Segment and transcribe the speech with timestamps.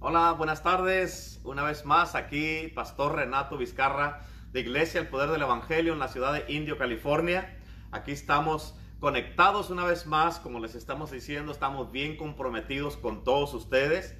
[0.00, 1.40] Hola, buenas tardes.
[1.42, 4.20] Una vez más aquí, Pastor Renato Vizcarra
[4.52, 7.58] de Iglesia El Poder del Evangelio en la ciudad de Indio, California.
[7.90, 13.52] Aquí estamos conectados una vez más, como les estamos diciendo, estamos bien comprometidos con todos
[13.54, 14.16] ustedes,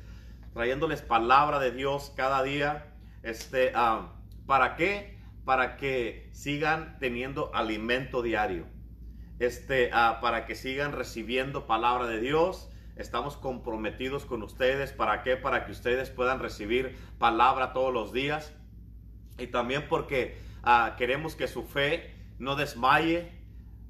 [0.52, 2.92] trayéndoles palabra de Dios cada día.
[3.22, 4.14] Este, ah,
[4.46, 5.16] ¿Para qué?
[5.44, 8.66] Para que sigan teniendo alimento diario.
[9.38, 12.68] Este, ah, para que sigan recibiendo palabra de Dios
[12.98, 14.92] Estamos comprometidos con ustedes.
[14.92, 15.36] ¿Para qué?
[15.36, 18.52] Para que ustedes puedan recibir palabra todos los días.
[19.38, 23.30] Y también porque ah, queremos que su fe no desmaye.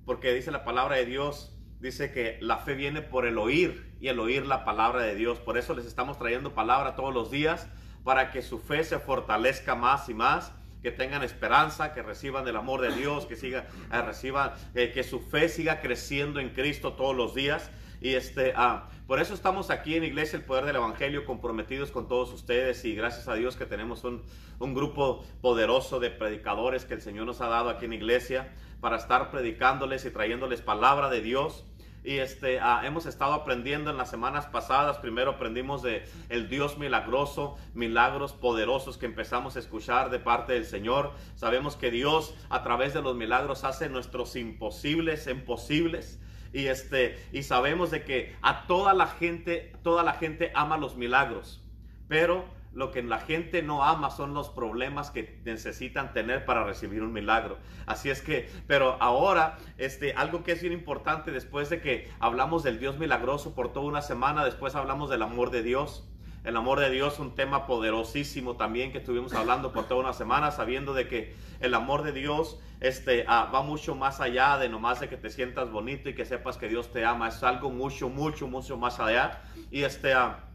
[0.04, 4.08] Porque dice la palabra de Dios, dice que la fe viene por el oír y
[4.08, 5.38] el oír la palabra de Dios.
[5.38, 7.66] Por eso les estamos trayendo palabra todos los días
[8.04, 10.52] para que su fe se fortalezca más y más
[10.82, 15.02] que tengan esperanza, que reciban el amor de Dios, que siga, eh, reciban, eh, que
[15.02, 17.70] su fe siga creciendo en Cristo todos los días.
[18.00, 22.08] Y este, ah, por eso estamos aquí en Iglesia El Poder del Evangelio, comprometidos con
[22.08, 24.22] todos ustedes y gracias a Dios que tenemos un,
[24.58, 28.52] un grupo poderoso de predicadores que el Señor nos ha dado aquí en Iglesia
[28.82, 31.64] para estar predicándoles y trayéndoles palabra de Dios.
[32.04, 34.98] Y este, ah, hemos estado aprendiendo en las semanas pasadas.
[34.98, 40.66] Primero aprendimos de el Dios milagroso, milagros poderosos que empezamos a escuchar de parte del
[40.66, 41.12] Señor.
[41.34, 46.20] Sabemos que Dios a través de los milagros hace nuestros imposibles en posibles
[46.52, 50.96] y este y sabemos de que a toda la gente toda la gente ama los
[50.96, 51.62] milagros
[52.08, 57.02] pero lo que la gente no ama son los problemas que necesitan tener para recibir
[57.02, 57.58] un milagro.
[57.86, 62.62] Así es que, pero ahora, este, algo que es bien importante después de que hablamos
[62.62, 66.08] del Dios milagroso por toda una semana, después hablamos del amor de Dios.
[66.48, 70.50] El amor de Dios, un tema poderosísimo también que estuvimos hablando por toda una semana,
[70.50, 74.98] sabiendo de que el amor de Dios este, ah, va mucho más allá de nomás
[74.98, 77.28] de que te sientas bonito y que sepas que Dios te ama.
[77.28, 79.42] Es algo mucho, mucho, mucho más allá.
[79.70, 80.46] Y este, ah,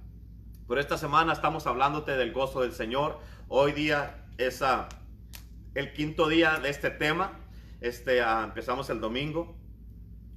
[0.65, 3.19] por esta semana estamos hablándote del gozo del Señor.
[3.47, 4.89] Hoy día es ah,
[5.75, 7.33] el quinto día de este tema.
[7.81, 9.55] Este, empezamos el domingo.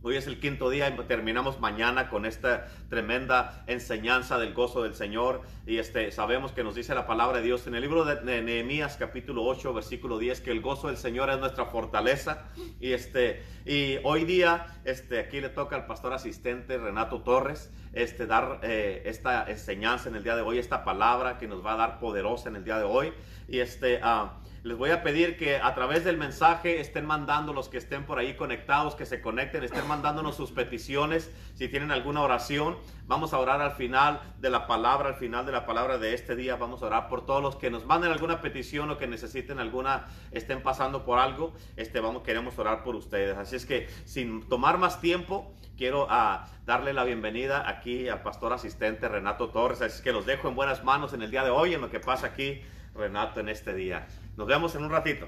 [0.06, 4.94] Hoy es el quinto día y terminamos mañana con esta tremenda enseñanza del gozo del
[4.94, 5.42] Señor.
[5.66, 8.96] Y este, sabemos que nos dice la palabra de Dios en el libro de Nehemías
[8.98, 12.44] capítulo 8 versículo 10 que el gozo del Señor es nuestra fortaleza.
[12.78, 18.28] Y, este, y hoy día este, aquí le toca al pastor asistente Renato Torres este,
[18.28, 21.76] dar eh, esta enseñanza en el día de hoy, esta palabra que nos va a
[21.78, 23.12] dar poderosa en el día de hoy.
[23.48, 24.00] Y este...
[24.04, 28.04] Uh, les voy a pedir que a través del mensaje estén mandando los que estén
[28.04, 31.30] por ahí conectados, que se conecten, estén mandándonos sus peticiones.
[31.54, 32.76] Si tienen alguna oración,
[33.06, 36.34] vamos a orar al final de la palabra, al final de la palabra de este
[36.34, 36.56] día.
[36.56, 40.06] Vamos a orar por todos los que nos manden alguna petición o que necesiten alguna,
[40.32, 41.54] estén pasando por algo.
[41.76, 43.38] Este, vamos, queremos orar por ustedes.
[43.38, 48.52] Así es que sin tomar más tiempo, quiero ah, darle la bienvenida aquí al pastor
[48.52, 49.80] asistente Renato Torres.
[49.80, 51.88] Así es que los dejo en buenas manos en el día de hoy, en lo
[51.88, 52.62] que pasa aquí
[52.96, 54.08] Renato en este día.
[54.36, 55.26] Nos vemos en un ratito.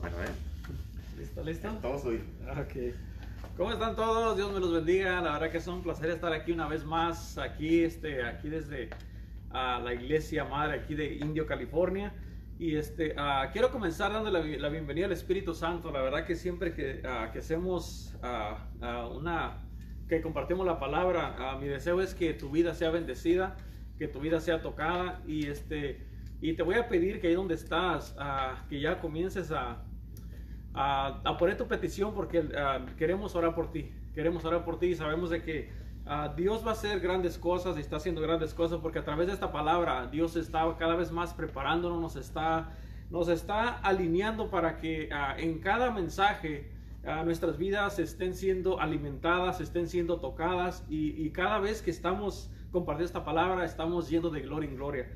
[0.00, 0.26] Bueno, ¿eh?
[1.16, 1.68] ¿Listo, listo?
[1.80, 2.20] Todos hoy.
[2.50, 2.94] Ok.
[3.56, 4.36] ¿Cómo están todos?
[4.36, 5.20] Dios me los bendiga.
[5.20, 8.88] La verdad que es un placer estar aquí una vez más, aquí, este, aquí desde
[9.50, 12.12] uh, la iglesia madre aquí de Indio, California.
[12.58, 15.92] Y este, uh, quiero comenzar dando la, la, bienvenida al Espíritu Santo.
[15.92, 18.12] La verdad que siempre que, uh, que hacemos
[19.14, 19.58] una,
[20.08, 23.56] que compartimos la palabra, mi deseo es que tu vida sea bendecida
[23.98, 26.06] que tu vida sea tocada y este
[26.40, 29.82] y te voy a pedir que ahí donde estás uh, que ya comiences a,
[30.72, 34.94] a, poner tu petición porque uh, queremos orar por ti queremos orar por ti y
[34.94, 35.70] sabemos de que
[36.06, 39.26] uh, Dios va a hacer grandes cosas y está haciendo grandes cosas porque a través
[39.26, 42.70] de esta palabra Dios está cada vez más preparándonos nos está
[43.10, 46.70] nos está alineando para que en cada mensaje
[47.24, 53.24] nuestras vidas estén siendo alimentadas estén siendo tocadas y cada vez que estamos compartir esta
[53.24, 55.08] palabra, estamos yendo de gloria en gloria.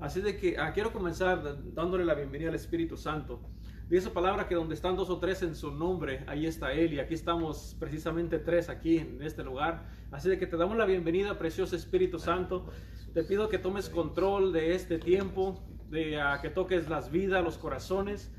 [0.00, 1.42] Así de que ah, quiero comenzar
[1.74, 3.40] dándole la bienvenida al Espíritu Santo.
[3.88, 6.94] Dice palabra que donde están dos o tres en su nombre, ahí está Él.
[6.94, 9.84] Y aquí estamos precisamente tres aquí en este lugar.
[10.10, 12.66] Así de que te damos la bienvenida, precioso Espíritu Santo.
[13.12, 17.58] Te pido que tomes control de este tiempo, de uh, que toques las vidas, los
[17.58, 18.32] corazones,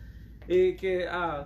[0.48, 1.46] y que uh,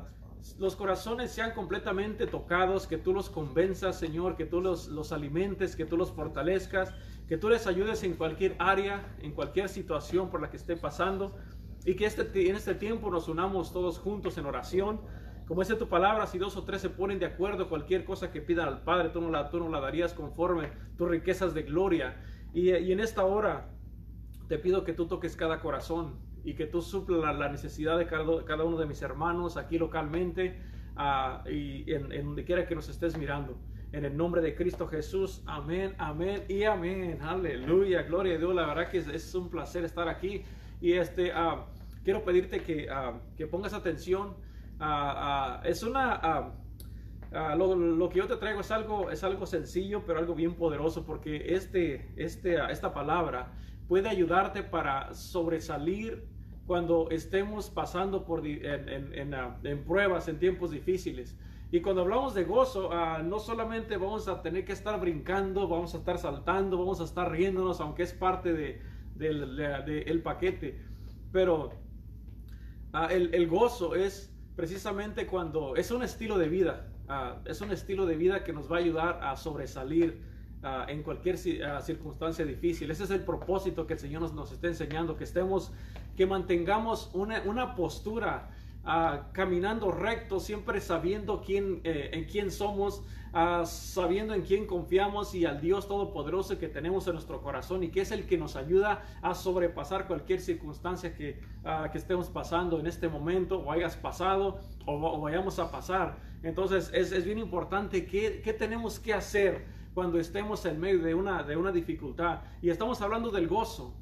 [0.58, 5.76] los corazones sean completamente tocados, que tú los convenzas, Señor, que tú los, los alimentes,
[5.76, 6.94] que tú los fortalezcas,
[7.30, 11.38] que tú les ayudes en cualquier área, en cualquier situación por la que esté pasando
[11.86, 15.00] y que este, en este tiempo nos unamos todos juntos en oración.
[15.48, 18.42] Como dice tu palabra, si dos o tres se ponen de acuerdo, cualquier cosa que
[18.42, 22.22] pidan al Padre, tú no la, tú no la darías conforme tus riquezas de gloria.
[22.54, 23.70] Y, y en esta hora
[24.48, 28.64] te pido que tú toques cada corazón, y que tú supla la, necesidad de cada,
[28.64, 30.60] uno de mis hermanos aquí localmente
[30.98, 33.60] uh, y en, en, donde quiera que nos estés mirando.
[33.92, 35.42] En el nombre de Cristo Jesús.
[35.46, 37.20] Amén, amén y amén.
[37.22, 38.54] Aleluya, gloria a Dios.
[38.54, 40.44] La verdad que es, un placer estar aquí.
[40.82, 41.66] Y este, ah,
[42.04, 44.36] quiero pedirte que, ah, que pongas atención.
[44.80, 46.52] Ah, es una...
[47.32, 51.06] lo, lo, que yo te traigo es algo, es algo sencillo, pero algo bien poderoso,
[51.06, 53.54] porque este, este, esta palabra
[53.88, 56.24] puede ayudarte para sobresalir
[56.70, 59.34] cuando estemos pasando por en,
[59.64, 61.36] en, pruebas, en tiempos difíciles.
[61.71, 65.94] Y cuando hablamos de gozo, ah, no solamente vamos a tener que estar brincando, vamos
[65.94, 68.54] a estar saltando, vamos a estar riéndonos, aunque es parte
[69.16, 70.81] del de, el paquete.
[71.31, 71.71] Pero
[72.92, 76.88] ah, el, el, gozo es precisamente cuando es un estilo de vida.
[77.07, 80.27] Ah, es un estilo de vida que nos va a ayudar a sobresalir
[80.89, 82.92] en cualquier circunstancia difícil.
[82.92, 85.71] Ese es el propósito que el Señor nos, nos está enseñando, que estemos,
[86.18, 88.50] que mantengamos una, una postura
[89.34, 93.04] caminando recto, siempre sabiendo quién, eh, en quién somos,
[93.66, 98.02] sabiendo en quién confiamos y al Dios Todopoderoso que tenemos en nuestro corazón y que
[98.02, 101.40] es el que nos ayuda a sobrepasar cualquier circunstancia que,
[101.92, 106.18] que estemos pasando en este momento o hayas pasado o, vayamos a pasar.
[106.42, 111.14] Entonces es, es bien importante qué, qué tenemos que hacer cuando estemos en medio de
[111.14, 112.42] una, de una dificultad.
[112.62, 113.96] Y estamos hablando del gozo.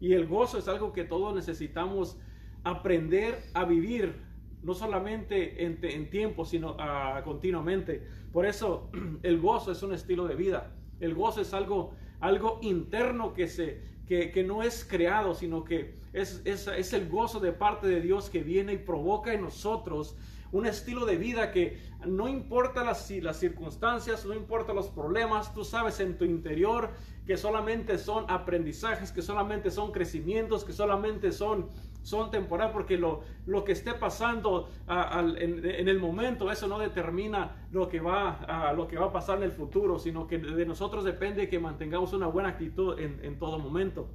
[0.00, 2.18] Y el gozo es algo que todos necesitamos
[2.64, 4.14] aprender a vivir,
[4.62, 8.06] no solamente en, tiempo, sino ah, continuamente.
[8.32, 8.90] Por eso
[9.22, 10.74] el gozo es un estilo de vida.
[11.00, 16.40] El gozo es algo, algo interno que, se, que, no es creado, sino que es,
[16.44, 20.16] es, es el gozo de parte de Dios que viene y provoca en nosotros
[20.54, 25.64] un estilo de vida que no importa las, las circunstancias, no importa los problemas, tú
[25.64, 26.90] sabes en tu interior
[27.26, 31.70] que solamente son aprendizajes, que solamente son crecimientos, que solamente son
[32.04, 37.88] son temporal porque lo, lo que esté pasando en, el momento, eso no determina lo
[37.88, 41.02] que, va, a, lo que va a pasar en el futuro, sino que de nosotros
[41.02, 44.10] depende que mantengamos una buena actitud en, todo momento.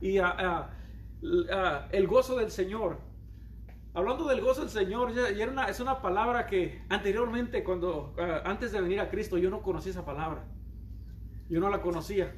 [0.00, 0.18] Y
[1.92, 2.98] el gozo del Señor.
[3.94, 8.80] Hablando del gozo del Señor, ya, una, es una palabra que anteriormente, cuando antes de
[8.80, 10.44] venir a Cristo, yo no conocía esa palabra.
[11.48, 12.34] Yo no la conocía.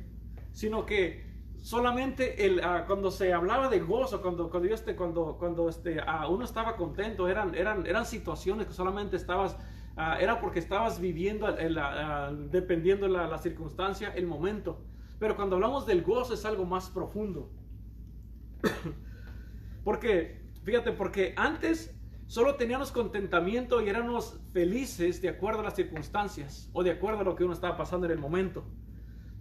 [0.53, 1.24] Sino que
[1.65, 5.97] solamente el, ah, cuando se hablaba de gozo, cuando, cuando, yo este, cuando, cuando este,
[5.99, 9.57] uh, uno estaba contento, eran, eran, eran situaciones que solamente estabas,
[9.97, 11.51] uh, era porque estabas viviendo,
[12.51, 14.85] dependiendo de la, la, circunstancia, el momento.
[15.19, 17.51] Pero cuando hablamos del gozo es algo más profundo.
[19.85, 26.69] porque, fíjate, porque antes solo teníamos contentamiento y éramos felices de acuerdo a las circunstancias
[26.75, 28.67] o de acuerdo a lo que uno estaba pasando en el momento.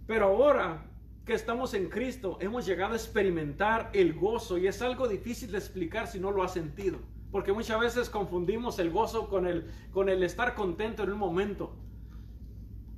[0.06, 0.93] Pero ahora
[1.24, 5.58] que estamos en Cristo, hemos llegado a experimentar el gozo y es algo difícil de
[5.58, 6.98] explicar si no lo has sentido.
[7.30, 11.74] Porque muchas veces confundimos el gozo con el, con el estar contento en un momento.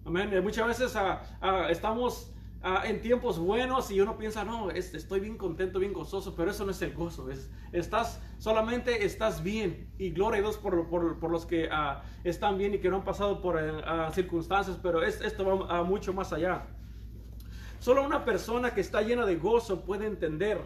[0.05, 0.31] Amén.
[0.43, 2.33] Muchas veces ah, ah, estamos
[2.63, 6.65] ah, en tiempos buenos y uno piensa, no, estoy bien contento, bien gozoso, pero eso
[6.65, 7.31] no es el gozo.
[7.31, 9.89] Es, estás, solamente estás bien.
[9.99, 11.69] Y gloria a Dios por, por, por los que
[12.25, 13.83] están bien y que no han pasado por eh,
[14.13, 16.67] circunstancias, pero es, esto va mucho más allá.
[17.87, 20.59] Solo una persona que está llena de gozo puede entender.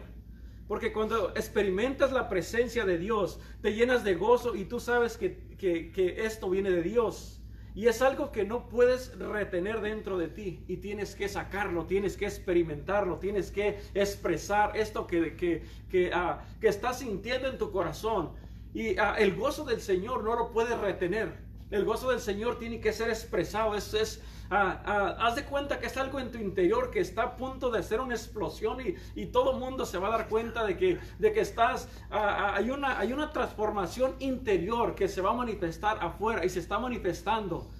[0.67, 6.15] Porque cuando experimentas la presencia de Dios, te llenas de gozo y tú sabes que,
[6.17, 7.39] esto viene de Dios.
[7.75, 12.17] Y es algo que no puedes retener dentro de ti y tienes que sacarlo, tienes
[12.17, 15.61] que experimentarlo, tienes que expresar esto que, que,
[15.91, 18.31] que, ah, estás sintiendo en tu corazón.
[18.73, 21.50] Y ah, el gozo del Señor no lo puedes retener.
[21.71, 23.75] El gozo del Señor tiene que ser expresado.
[23.75, 24.21] Es, es,
[24.53, 27.71] Ah, ah, haz de cuenta que es algo en tu interior que está a punto
[27.71, 28.79] de hacer una explosión
[29.15, 32.55] y, todo el mundo se va a dar cuenta de que, de que estás, ah,
[32.57, 36.79] hay, una, hay una transformación interior que se va a manifestar afuera y se está
[36.79, 37.71] manifestando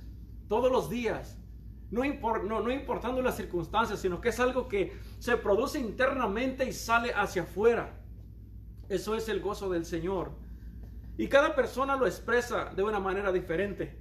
[0.48, 1.38] todos los días.
[1.89, 7.41] No, importando las circunstancias, sino que es algo que se produce internamente y sale hacia
[7.41, 8.00] afuera.
[8.88, 10.31] Eso es el gozo del Señor.
[11.18, 14.00] Y cada persona lo expresa de una manera diferente.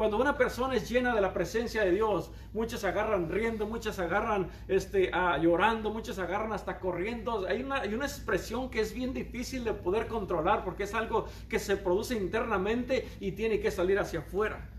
[0.00, 4.48] Cuando una persona es llena de la presencia de Dios, muchos agarran riendo, muchos agarran
[4.66, 5.10] este,
[5.42, 7.46] llorando, muchos agarran hasta corriendo.
[7.46, 11.26] Hay una, hay una expresión que es bien difícil de poder controlar porque es algo
[11.50, 14.70] que se produce internamente y tiene que salir hacia afuera.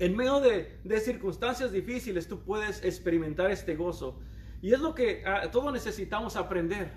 [0.00, 4.18] En medio de, de circunstancias difíciles tú puedes experimentar este gozo.
[4.60, 6.90] Y es lo que ah, todos necesitamos aprender.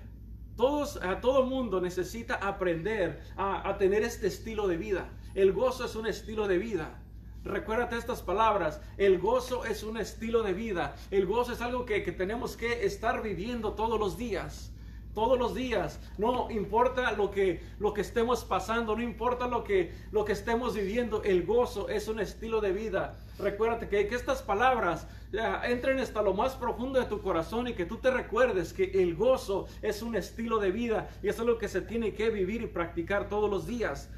[0.62, 5.10] Todos, a todo mundo necesita aprender a, a tener este estilo de vida.
[5.34, 7.02] El gozo es un estilo de vida.
[7.42, 8.80] Recuérdate estas palabras.
[8.96, 10.94] El gozo es un estilo de vida.
[11.10, 14.71] El gozo es algo que, tenemos que estar viviendo todos los días.
[15.14, 16.00] Todos los días.
[16.18, 20.74] No importa lo que, lo que estemos pasando, no importa lo que, lo que estemos
[20.74, 23.18] viviendo, el gozo es un estilo de vida.
[23.38, 27.74] Recuérdate que, que estas palabras ya, entren hasta lo más profundo de tu corazón y
[27.74, 31.48] que tú te recuerdes que el gozo es un estilo de vida y eso es
[31.48, 34.10] lo que se tiene que vivir y practicar todos los días.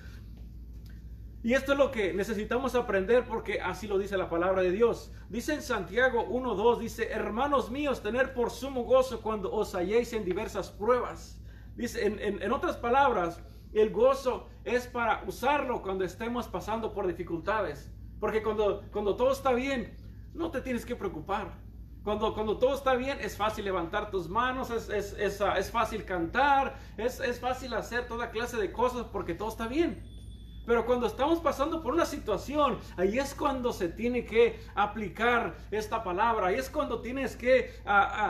[1.45, 5.13] Y esto es lo que necesitamos aprender porque así lo dice la palabra de Dios.
[5.29, 10.25] Dice en Santiago 1.2, dice, hermanos míos, tener por sumo gozo cuando os halléis en
[10.25, 11.39] diversas pruebas.
[11.77, 13.43] Dice, en, en otras palabras,
[13.75, 17.93] el gozo es para usarlo cuando estemos pasando por dificultades.
[18.19, 19.95] Porque cuando, cuando todo está bien,
[20.33, 21.59] no te tienes que preocupar.
[22.05, 26.07] Cuando, cuando todo está bien, es fácil levantar tus manos, es, es, es, es fácil
[26.07, 30.14] cantar, es, es fácil hacer toda clase de cosas porque todo está bien.
[30.67, 36.03] Pero cuando estamos pasando por una situación, ahí es cuando se tiene que aplicar esta
[36.03, 36.49] palabra.
[36.49, 37.73] Ahí es cuando tienes que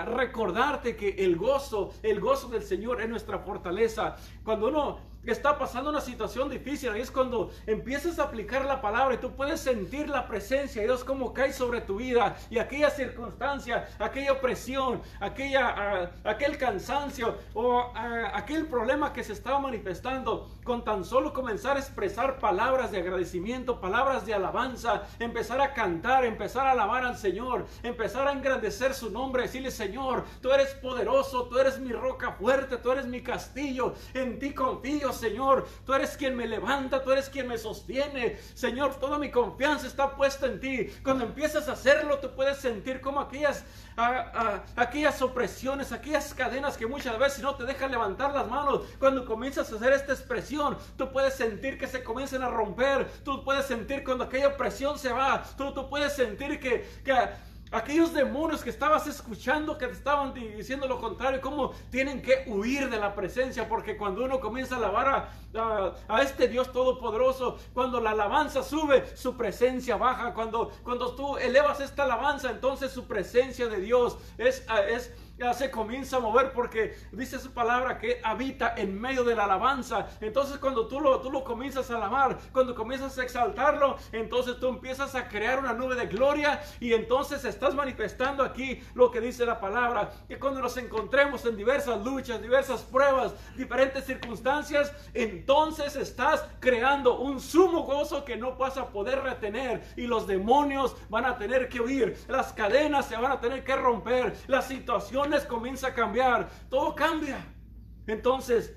[0.07, 4.17] recordarte que el gozo, el gozo del Señor es nuestra fortaleza.
[4.45, 9.15] Cuando uno está pasando una situación difícil, ahí es cuando empiezas a aplicar la palabra
[9.15, 12.91] y tú puedes sentir la presencia de Dios como cae sobre tu vida y aquella
[12.91, 17.93] circunstancia, aquella opresión, aquella, uh, aquel cansancio o uh,
[18.35, 23.81] aquel problema que se estaba manifestando, con tan solo comenzar a expresar palabras de agradecimiento,
[23.81, 29.11] palabras de alabanza, empezar a cantar, empezar a alabar al Señor, empezar a engrandecer su
[29.11, 33.95] nombre, decirle Señor, tú eres poderoso, tú eres mi roca fuerte, tú eres mi castillo,
[34.13, 35.67] en ti confío, Señor.
[35.85, 38.39] Tú eres quien me levanta, tú eres quien me sostiene.
[38.55, 40.87] Señor, toda mi confianza está puesta en ti.
[41.03, 43.65] Cuando empiezas a hacerlo, tú puedes sentir como aquellas,
[44.77, 48.83] aquellas opresiones, aquellas cadenas que muchas veces no te dejan levantar las manos.
[48.99, 53.09] Cuando comienzas a hacer esta expresión, tú puedes sentir que se comiencen a romper.
[53.25, 55.43] Tú puedes sentir cuando aquella opresión se va.
[55.57, 57.15] Tú, tú puedes sentir que, que
[57.75, 62.89] aquellos demonios que estabas escuchando que te estaban diciendo lo contrario, cómo tienen que huir
[62.89, 67.59] de la presencia, porque cuando uno comienza a alabar a, a, a, este Dios todopoderoso,
[67.73, 73.07] cuando la alabanza sube, su presencia baja, cuando, cuando tú elevas esta alabanza, entonces su
[73.07, 78.21] presencia de Dios es, es ya se comienza a mover porque dice su palabra que
[78.23, 80.07] habita en medio de la alabanza.
[80.21, 84.69] Entonces cuando tú lo, tú lo comienzas a alabar, cuando comienzas a exaltarlo, entonces tú
[84.69, 89.45] empiezas a crear una nube de gloria y entonces estás manifestando aquí lo que dice
[89.45, 90.13] la palabra.
[90.29, 97.41] Que cuando nos encontremos en diversas luchas, diversas pruebas, diferentes circunstancias, entonces estás creando un
[97.41, 101.81] sumo gozo que no vas a poder retener y los demonios van a tener que
[101.81, 106.95] huir, las cadenas se van a tener que romper, la situación comienza a cambiar, todo
[106.95, 107.45] cambia.
[108.07, 108.75] Entonces,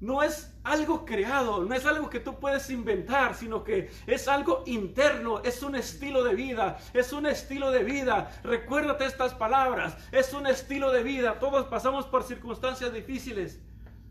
[0.00, 4.62] no es algo creado, no es algo que tú puedes inventar, sino que es algo
[4.66, 8.30] interno, es un estilo de vida, es un estilo de vida.
[8.44, 11.38] Recuérdate estas palabras, es un estilo de vida.
[11.38, 13.62] Todos pasamos por circunstancias difíciles,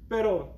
[0.08, 0.56] pero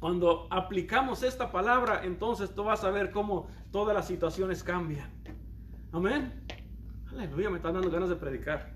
[0.00, 5.10] cuando aplicamos esta palabra, entonces tú vas a ver cómo todas las situaciones cambian.
[5.92, 6.44] Amén.
[7.10, 8.73] Aleluya, me están dando ganas de predicar.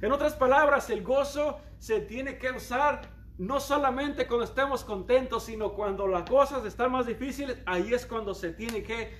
[0.00, 5.72] En otras palabras, el gozo se tiene que usar no solamente cuando estemos contentos, sino
[5.72, 9.16] cuando las cosas están más difíciles, ahí es cuando se tiene que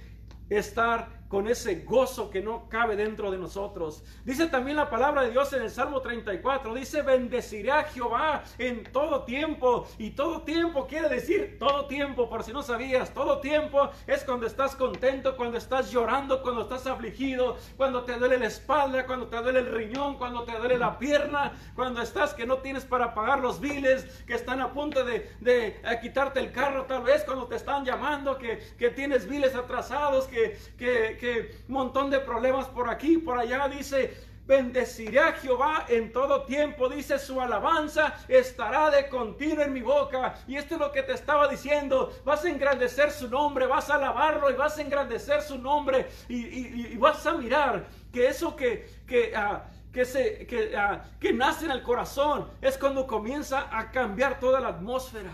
[0.51, 4.03] estar con ese gozo que no cabe dentro de nosotros.
[4.25, 8.85] Dice también la palabra de Dios en el Salmo 34, dice, bendeciré a Jehová en
[8.85, 9.87] todo tiempo.
[9.99, 14.47] Y todo tiempo quiere decir todo tiempo, por si no sabías, todo tiempo es cuando
[14.47, 19.37] estás contento, cuando estás llorando, cuando estás afligido, cuando te duele la espalda, cuando te
[19.37, 23.41] duele el riñón, cuando te duele la pierna, cuando estás que no tienes para pagar
[23.41, 27.57] los biles, que están a punto de, de quitarte el carro tal vez, cuando te
[27.57, 33.19] están llamando, que, que tienes biles atrasados, que, que que montón de problemas por aquí,
[33.19, 39.63] por allá, dice, bendeciré a Jehová en todo tiempo, dice su alabanza estará de continuo
[39.63, 40.37] en mi boca.
[40.47, 43.97] Y esto es lo que te estaba diciendo, vas a engrandecer su nombre, vas a
[43.97, 48.57] alabarlo y vas a engrandecer su nombre y, y, y vas a mirar que eso
[48.57, 48.89] que...
[49.07, 53.91] que uh, que, se, que, uh, que nace en el corazón es cuando comienza a
[53.91, 55.31] cambiar toda la atmósfera.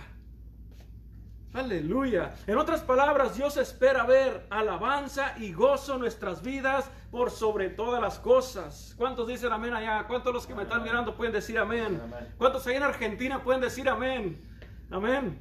[1.54, 2.34] Aleluya.
[2.48, 8.02] En otras palabras, Dios espera ver alabanza y gozo en nuestras vidas por sobre todas
[8.02, 8.92] las cosas.
[8.98, 10.04] ¿Cuántos dicen amén allá?
[10.08, 12.02] ¿Cuántos los que me están mirando pueden decir amén?
[12.38, 14.44] ¿Cuántos ahí en Argentina pueden decir amén?
[14.90, 15.38] Amén.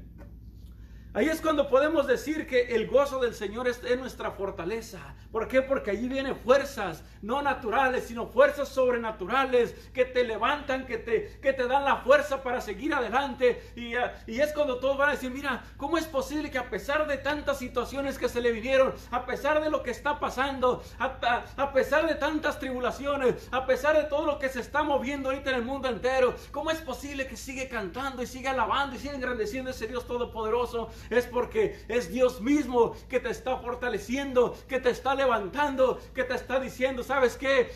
[1.15, 5.13] Ahí es cuando podemos decir que el gozo del Señor es, nuestra fortaleza.
[5.31, 5.61] ¿Por qué?
[5.61, 11.53] Porque allí vienen fuerzas, no naturales, sino fuerzas sobrenaturales que te levantan, que te, que
[11.53, 13.61] te dan la fuerza para seguir adelante.
[13.75, 16.71] Y, ah, y es cuando todos van a decir, mira, ¿cómo es posible que a
[16.71, 20.81] pesar de tantas situaciones que se le vinieron, a pesar de lo que está pasando,
[20.97, 25.29] a, a pesar de tantas tribulaciones, a pesar de todo lo que se está moviendo
[25.29, 28.99] ahorita en el mundo entero, ¿cómo es posible que sigue cantando y sigue alabando y
[28.99, 30.89] sigue engrandeciendo ese Dios todopoderoso?
[31.09, 36.35] Es porque es Dios mismo que te está fortaleciendo, que te está levantando, que te
[36.35, 37.71] está diciendo, ¿sabes qué?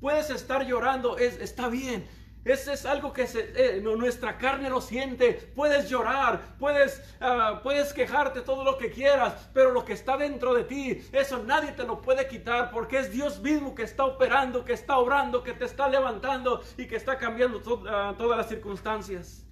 [0.00, 2.06] Puedes estar llorando, es, está bien.
[2.46, 5.32] Ese es algo que eh, nuestra carne lo siente.
[5.56, 10.54] Puedes llorar, puedes, ah, puedes quejarte todo lo que quieras, pero lo que está dentro
[10.54, 14.64] de ti, eso nadie te lo puede quitar porque es Dios mismo que está operando,
[14.64, 19.44] que está obrando, que te está levantando y que está cambiando ah, todas las circunstancias.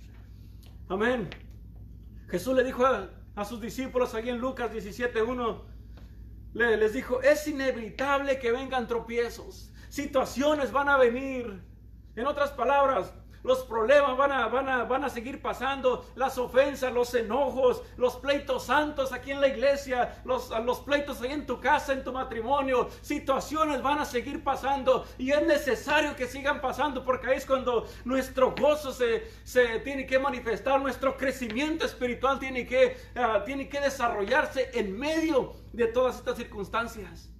[0.88, 1.28] Amén.
[2.34, 5.62] Jesús le dijo a, sus discípulos allí en Lucas 17.1,
[6.54, 11.62] le, les dijo, es inevitable que vengan tropiezos, situaciones van a venir.
[12.16, 13.14] En otras palabras,
[13.44, 18.16] los problemas van a, van, a, van a seguir pasando, las ofensas, los enojos, los
[18.16, 22.12] pleitos santos aquí en la iglesia, los, los pleitos ahí en tu casa, en tu
[22.12, 27.46] matrimonio, situaciones van a seguir pasando y es necesario que sigan pasando porque ahí es
[27.46, 33.68] cuando nuestro gozo se, se tiene que manifestar, nuestro crecimiento espiritual tiene que, ah, tiene
[33.68, 37.30] que desarrollarse en medio de todas estas circunstancias.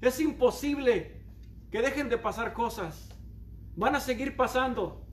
[0.00, 1.22] Es imposible
[1.70, 3.08] que dejen de pasar cosas.
[3.76, 5.05] Van a seguir pasando.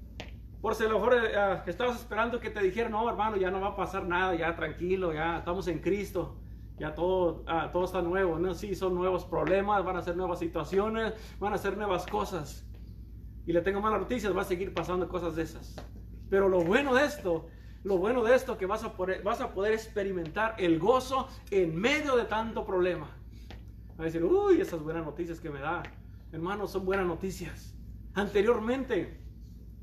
[0.63, 3.59] Por si a lo mejor eh, estabas esperando que te dijeran, no, hermano, ya no
[3.59, 6.37] va a pasar nada, ya tranquilo, ya estamos en Cristo,
[6.79, 8.39] ya todo, ah, todo está nuevo.
[8.39, 12.65] No, sí, son nuevos problemas, van a ser nuevas situaciones, van a ser nuevas cosas.
[13.45, 15.75] Y le tengo malas noticias, va a seguir pasando cosas de esas.
[16.29, 17.45] Pero lo bueno de esto,
[17.83, 21.75] lo bueno de esto que vas a poder, vas a poder experimentar el gozo en
[21.75, 23.09] medio de tanto problema.
[23.99, 25.83] Va a decir, uy, esas buenas noticias que me da.
[26.31, 27.75] Hermano, son buenas noticias.
[28.13, 29.22] Anteriormente,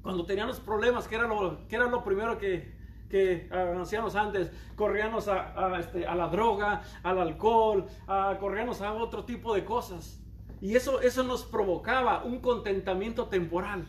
[0.02, 2.72] cuando tenían los problemas, que era lo, que era lo primero que,
[3.08, 8.92] que uh, hacíamos antes, corríamos a, este, a, la droga, al alcohol, a, corríamos a
[8.92, 10.22] otro tipo de cosas.
[10.60, 13.88] Y eso, eso nos provocaba un contentamiento temporal.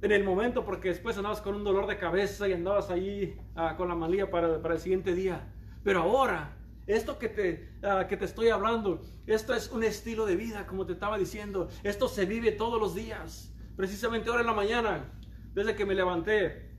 [0.00, 3.76] En el momento, porque después andabas con un dolor de cabeza y andabas ahí ah,
[3.76, 5.48] con la malía para, para, el siguiente día.
[5.84, 10.36] Pero ahora, esto que te, ah, que te estoy hablando, esto es un estilo de
[10.36, 11.68] vida, como te estaba diciendo.
[11.84, 15.04] Esto se vive todos los días precisamente ahora en la mañana,
[15.54, 16.72] desde que me levanté,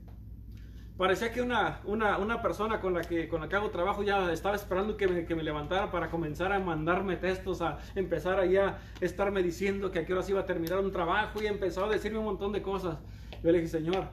[0.96, 4.54] parecía que una, una, persona con la, que, con la que hago trabajo ya estaba
[4.54, 9.42] esperando que me, que me, levantara para comenzar a mandarme textos, a empezar a estarme
[9.42, 12.26] diciendo que a qué horas iba a terminar un trabajo y empezó a decirme un
[12.26, 12.98] montón de cosas.
[13.42, 14.08] Yo le dije, Señor,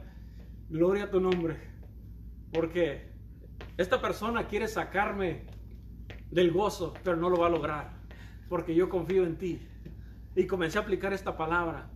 [0.69, 1.57] gloria a tu nombre,
[2.51, 3.11] porque
[3.77, 5.45] esta persona quiere sacarme
[6.31, 7.93] del gozo, pero no lo va a lograr,
[8.49, 9.67] porque yo confío en ti.
[10.35, 11.89] Y comencé a aplicar esta palabra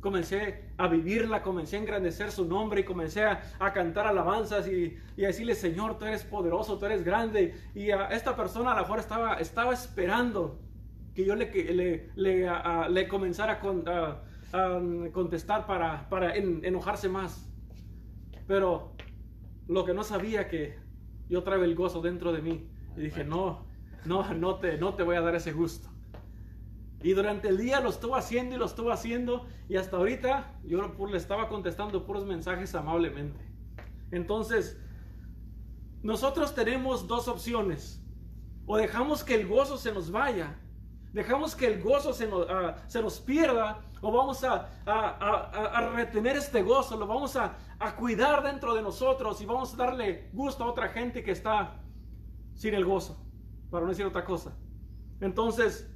[0.00, 3.40] comencé a vivirla, comencé a engrandecer su nombre y comencé a,
[3.72, 7.54] cantar alabanzas y, y, a decirle, Señor, tú eres poderoso, tú eres grande.
[7.74, 10.58] Y a esta persona a lo mejor estaba, estaba esperando
[11.14, 12.48] que yo le, le,
[12.88, 13.60] le, comenzara
[14.52, 14.80] a,
[15.12, 17.46] contestar para, para enojarse más.
[18.46, 18.94] Pero
[19.68, 20.78] lo que no sabía que
[21.28, 22.68] yo traigo el gozo dentro de mí.
[22.96, 23.66] Y dije, no,
[24.04, 25.88] no, no te, no te voy a dar ese gusto.
[27.02, 29.46] Y durante el día lo estuvo haciendo y lo estuvo haciendo.
[29.68, 33.40] Y hasta ahorita yo le estaba contestando puros mensajes amablemente.
[34.10, 34.78] Entonces,
[36.02, 38.02] nosotros tenemos dos opciones.
[38.66, 40.58] O dejamos que el gozo se nos vaya.
[41.12, 42.76] Dejamos que el gozo se nos, ah,
[43.24, 43.80] pierda.
[44.02, 46.98] O vamos a, a, retener este gozo.
[46.98, 47.56] Lo vamos a,
[47.98, 49.40] cuidar dentro de nosotros.
[49.40, 51.80] Y vamos a darle gusto a otra gente que está
[52.54, 53.24] sin el gozo.
[53.70, 54.54] Para no decir otra cosa.
[55.20, 55.90] Entonces,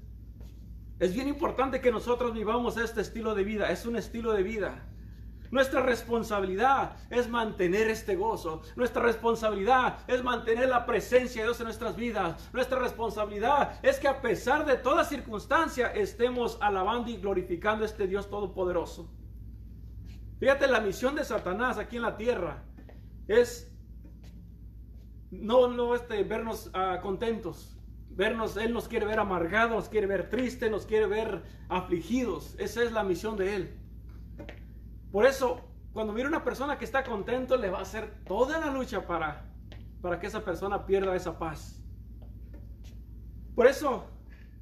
[0.99, 3.71] es bien importante que nosotros vivamos este estilo de vida.
[3.71, 4.87] Es un estilo de vida.
[5.51, 8.63] Nuestra responsabilidad es mantener este gozo.
[8.77, 12.51] Nuestra responsabilidad es mantener la presencia de Dios en nuestras vidas.
[12.53, 18.07] Nuestra responsabilidad es que a pesar de toda circunstancia estemos alabando y glorificando a este
[18.07, 19.11] Dios todopoderoso.
[20.41, 22.65] Fíjate, la misión de Satanás aquí en la tierra
[23.29, 23.73] es
[25.31, 27.74] no, no este, vernos ah, contentos,
[28.17, 32.55] vernos, Él nos quiere ver amargados, nos quiere ver tristes, nos quiere ver afligidos.
[32.59, 33.79] Esa es la misión de Él.
[35.11, 35.61] Por eso,
[35.93, 39.45] cuando mira una persona que está contento, le va a hacer toda la lucha para,
[40.01, 41.83] para que esa persona pierda esa paz.
[43.55, 44.07] Por eso,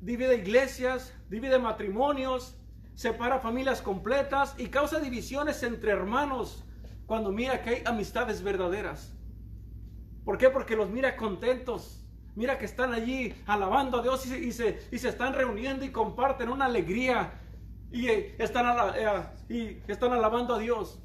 [0.00, 2.56] divide iglesias, divide matrimonios,
[2.94, 6.64] separa familias completas y causa divisiones entre hermanos
[7.06, 9.14] cuando mira que hay amistades verdaderas.
[10.24, 10.50] ¿Por qué?
[10.50, 12.01] Porque los mira contentos.
[12.34, 16.48] Mira que están allí alabando a Dios y se, y se, están reuniendo y comparten
[16.48, 17.34] una alegría
[17.90, 20.98] y eh, están, eh, y están alabando a Dios.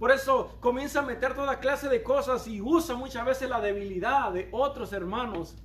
[0.00, 4.32] Por eso comienza a meter toda clase de cosas y usa muchas veces la debilidad
[4.32, 5.56] de otros hermanos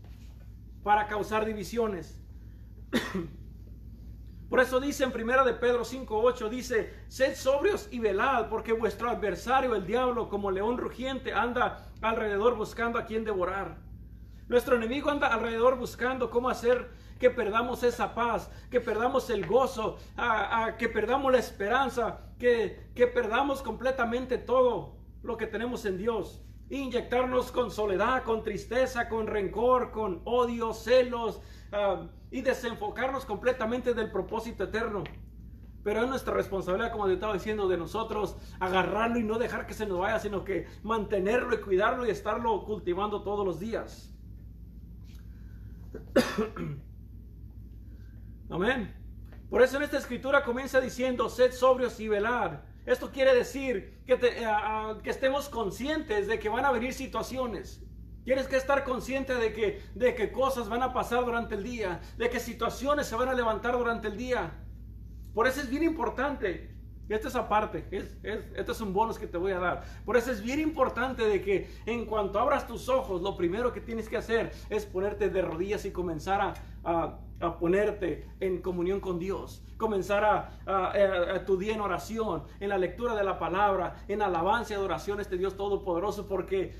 [0.83, 2.21] para causar divisiones.
[4.49, 9.09] Por eso dice en primera de Pedro 5:8 dice, "Sed sobrios y velad, porque vuestro
[9.09, 13.86] adversario el diablo como león rugiente anda alrededor buscando a quien devorar."
[14.47, 19.97] Nuestro enemigo anda alrededor buscando cómo hacer que perdamos esa paz, que perdamos el gozo,
[20.77, 26.41] que perdamos la esperanza, que, que perdamos completamente todo lo que tenemos en Dios.
[26.69, 34.11] Inyectarnos con soledad, con tristeza, con rencor, con odio, celos, Ah, y desenfocarnos completamente del
[34.11, 35.03] propósito eterno.
[35.83, 39.73] Pero es nuestra responsabilidad, como te estaba diciendo, de nosotros agarrarlo y no dejar que
[39.73, 44.13] se nos vaya, sino que mantenerlo y cuidarlo y estarlo cultivando todos los días.
[48.49, 48.93] Amén.
[49.49, 52.65] Por eso en esta escritura comienza diciendo, sed sobrios y velar.
[52.85, 57.83] Esto quiere decir que, ah, que estemos conscientes de que van a venir situaciones.
[58.23, 62.01] Tienes que estar consciente de que, de que cosas van a pasar durante el día,
[62.17, 64.51] de que situaciones se van a levantar durante el día.
[65.33, 66.76] Por eso es bien importante.
[67.09, 69.83] Esta es aparte, es, es, este es un bonus que te voy a dar.
[70.05, 73.79] Por eso es bien importante de que en cuanto abras tus ojos, lo primero que
[73.79, 76.41] tienes que hacer es ponerte de rodillas y comenzar
[76.83, 79.63] a, a, ponerte en comunión con Dios.
[79.77, 84.73] Comenzar a, a, tu día en oración, en la lectura de la palabra, en alabanza
[84.73, 86.75] y adoración a este Dios Todopoderoso, porque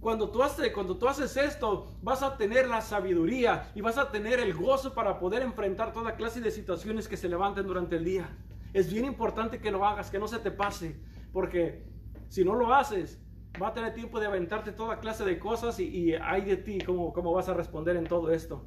[0.00, 4.10] cuando tú, haces, cuando tú haces esto, vas a tener la sabiduría y vas a
[4.10, 8.04] tener el gozo para poder enfrentar toda clase de situaciones que se levanten durante el
[8.04, 8.28] día.
[8.72, 11.00] Es bien importante que lo hagas, que no se te pase,
[11.32, 11.84] porque
[12.28, 13.22] si no lo haces,
[13.60, 16.78] va a tener tiempo de aventarte toda clase de cosas y, y hay de ti
[16.78, 18.64] cómo, cómo vas a responder en todo esto.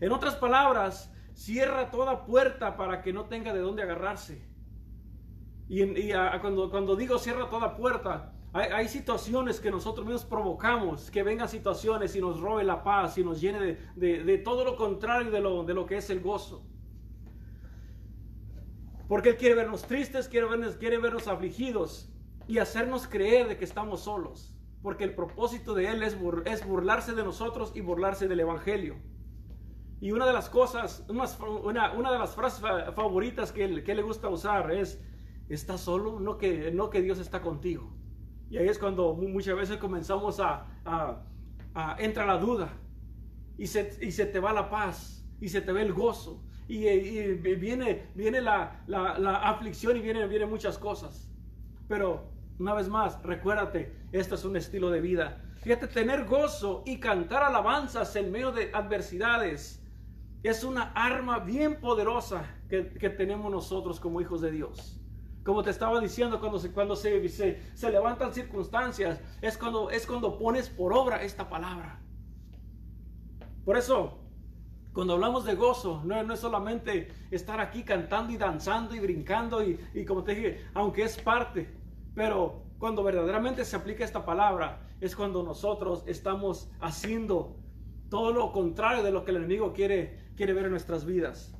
[0.00, 4.46] En otras palabras, cierra toda puerta para que no tenga de dónde agarrarse.
[5.68, 11.48] Y, cuando, cuando digo cierra toda puerta, hay, situaciones que nosotros mismos provocamos, que vengan
[11.48, 15.64] situaciones y nos robe la paz y nos llene de, todo lo contrario de lo,
[15.64, 16.64] de lo que es el gozo.
[19.08, 22.10] Porque Él quiere vernos tristes, quiere vernos, quiere vernos afligidos
[22.46, 24.54] y hacernos creer de que estamos solos.
[24.82, 28.96] Porque el propósito de Él es, burlarse de nosotros y burlarse del Evangelio.
[30.00, 32.60] Y una de las cosas, una, de las frases
[32.94, 35.00] favoritas que, que le gusta usar es,
[35.48, 36.20] ¿estás solo?
[36.20, 37.90] No que, no que Dios está contigo.
[38.50, 42.72] Y ahí es cuando muchas veces comenzamos a, a, entra la duda
[43.56, 46.78] y se, y se, te va la paz y se te ve el gozo y,
[47.56, 51.30] viene, viene la, la, aflicción y vienen viene muchas cosas.
[51.88, 55.42] Pero una vez más, recuérdate, esto es un estilo de vida.
[55.62, 59.82] Fíjate, tener gozo y cantar alabanzas en medio de adversidades
[60.42, 65.00] es una arma bien poderosa que, que tenemos nosotros como hijos de Dios.
[65.44, 70.38] Como te estaba diciendo, cuando se, cuando se, se, levantan circunstancias, es cuando, es cuando
[70.38, 72.00] pones por obra esta palabra.
[73.64, 74.23] Por eso,
[74.94, 79.62] cuando hablamos de gozo, no, no, es solamente estar aquí cantando y danzando y brincando
[79.62, 81.68] y, y, como te dije, aunque es parte,
[82.14, 87.56] pero cuando verdaderamente se aplica esta palabra, es cuando nosotros estamos haciendo
[88.08, 91.52] todo lo contrario de lo que el enemigo quiere, quiere ver en nuestras vidas.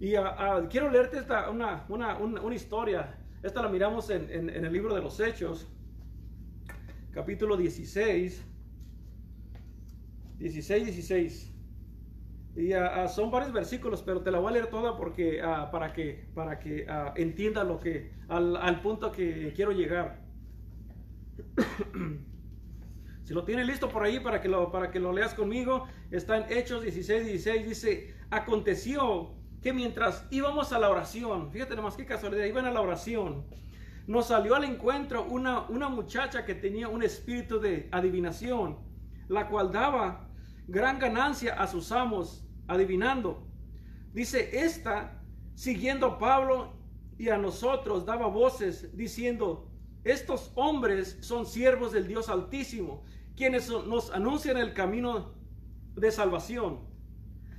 [0.00, 3.18] Y ah, ah, quiero leerte esta, una, una, una, historia.
[3.42, 5.68] Esta la miramos en, en, el libro de los Hechos,
[7.12, 8.46] capítulo 16.
[10.38, 11.51] 16, 16.
[12.54, 16.26] Y uh, son varios versículos, pero te la voy a leer toda porque, para que,
[16.34, 16.86] para que
[17.16, 20.20] entienda lo que, al, al, punto que quiero llegar.
[23.24, 26.36] si lo tiene listo por ahí para que lo, para que lo leas conmigo, está
[26.36, 27.66] en Hechos 16, 16.
[27.66, 29.30] Dice, aconteció
[29.62, 33.44] que mientras íbamos a la oración, fíjate nomás qué casualidad, iban a la oración,
[34.06, 38.78] nos salió al encuentro una, una muchacha que tenía un espíritu de adivinación,
[39.28, 40.28] la cual daba
[40.72, 43.46] gran ganancia a sus amos adivinando.
[44.14, 45.22] Dice, esta,
[45.54, 46.72] siguiendo a Pablo
[47.18, 49.70] y a nosotros, daba voces diciendo,
[50.02, 53.04] estos hombres son siervos del Dios Altísimo,
[53.36, 55.34] quienes nos anuncian el camino
[55.94, 56.80] de salvación.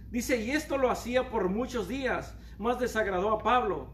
[0.09, 3.93] Dice, y esto lo hacía por muchos días, más desagradó a Pablo.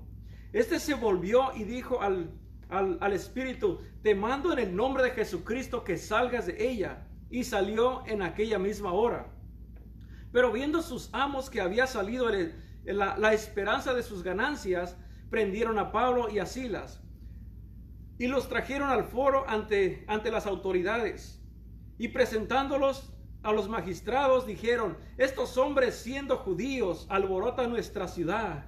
[0.53, 2.31] Este se volvió y dijo al,
[2.69, 7.05] al, espíritu, te mando en el nombre de Jesucristo que salgas de ella.
[7.29, 9.31] Y salió en aquella misma hora.
[10.31, 12.29] Pero viendo sus amos que había salido
[12.83, 14.97] la, la esperanza de sus ganancias,
[15.29, 17.01] prendieron a Pablo y a Silas
[18.19, 21.41] y los trajeron al foro ante, ante las autoridades.
[21.97, 28.65] Y presentándolos a los magistrados dijeron, estos hombres siendo judíos alborotan nuestra ciudad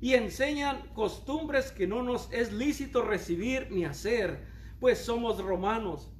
[0.00, 4.46] y enseñan costumbres que no nos es lícito recibir ni hacer,
[4.80, 6.10] pues somos romanos.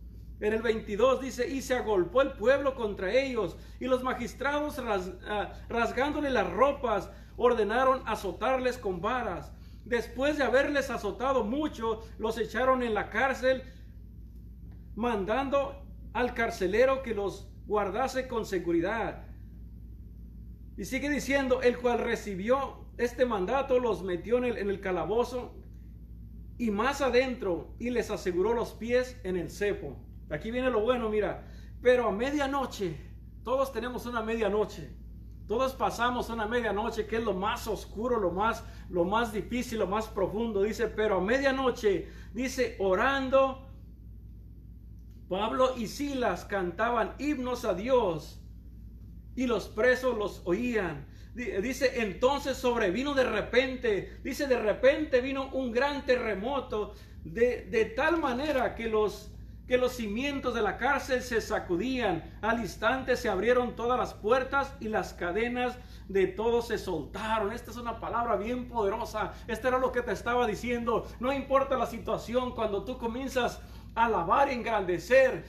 [0.45, 5.55] En el 22 dice, y se agolpó el pueblo contra ellos, y los magistrados ah,
[5.71, 9.53] rasgándole las ropas, ordenaron azotarles con varas.
[9.87, 13.63] Después de haberles azotado mucho, los echaron en la cárcel,
[14.95, 19.25] mandando al carcelero que los guardase con seguridad.
[20.77, 25.55] Y sigue diciendo, el cual recibió este mandato, los metió en el, en el calabozo
[26.59, 29.97] y más adentro y les aseguró los pies en el cepo.
[30.31, 31.47] Aquí viene lo bueno, mira.
[31.83, 32.97] Pero a medianoche,
[33.43, 34.91] todos tenemos una medianoche.
[35.47, 39.87] Todos pasamos una medianoche que es lo más oscuro, lo más, lo más difícil, lo
[39.87, 40.63] más profundo.
[40.63, 43.69] Dice, pero a medianoche, dice, orando,
[45.29, 48.41] Pablo y Silas cantaban himnos a Dios
[49.37, 51.07] y los presos los oían.
[51.35, 58.19] Dice, entonces sobrevino de repente, dice, de repente vino un gran terremoto de, de tal
[58.19, 59.34] manera que los
[59.67, 62.39] que los cimientos de la cárcel se sacudían.
[62.43, 67.53] Al instante se abrieron todas las puertas y las cadenas de todos se soltaron.
[67.53, 69.33] Esta es una palabra bien poderosa.
[69.47, 71.07] Esto era lo que te estaba diciendo.
[71.19, 73.61] No importa la situación, cuando tú comienzas
[73.95, 75.45] a alabar engrandecer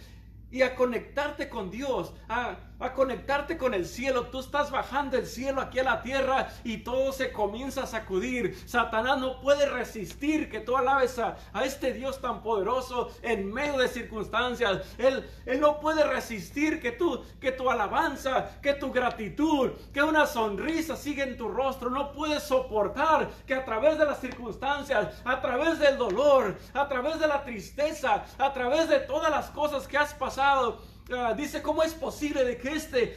[0.50, 2.56] y a conectarte con Dios, a,
[2.94, 4.28] conectarte con el cielo.
[4.28, 8.58] Tú estás bajando el cielo aquí a la tierra y todo se comienza a sacudir.
[8.66, 13.88] Satanás no puede resistir que tú alabes a, este Dios tan poderoso en medio de
[13.88, 14.82] circunstancias.
[14.98, 20.26] Él, él no puede resistir que tú, que tu alabanza, que tu gratitud, que una
[20.26, 21.90] sonrisa siga en tu rostro.
[21.90, 27.20] No puede soportar que a través de las circunstancias, a través del dolor, a través
[27.20, 30.82] de la tristeza, a través de todas las cosas que has pasado,
[31.12, 33.16] Ah, dice, ¿cómo es posible de que este,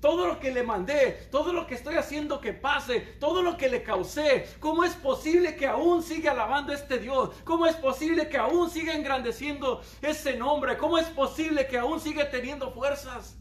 [0.00, 3.68] todo lo que le mandé, todo lo que estoy haciendo que pase, todo lo que
[3.68, 7.30] le causé, ¿cómo es posible que aún siga alabando a este Dios?
[7.44, 10.78] ¿Cómo es posible que aún siga engrandeciendo ese nombre?
[10.78, 13.36] ¿Cómo es posible que aún siga teniendo fuerzas?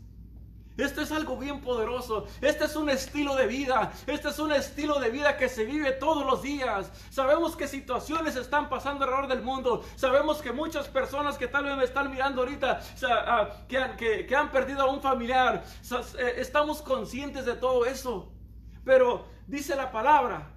[0.77, 2.25] Esto es algo bien poderoso.
[2.41, 3.93] Este es un estilo de vida.
[4.07, 6.91] Este es un estilo de vida que se vive todos los días.
[7.09, 9.85] Sabemos que situaciones están pasando alrededor del mundo.
[9.95, 14.81] Sabemos que muchas personas que tal vez me están mirando ahorita, ah, que, han, perdido
[14.81, 15.63] a un familiar,
[16.19, 18.33] eh, estamos conscientes de todo eso.
[18.83, 20.51] Pero dice la palabra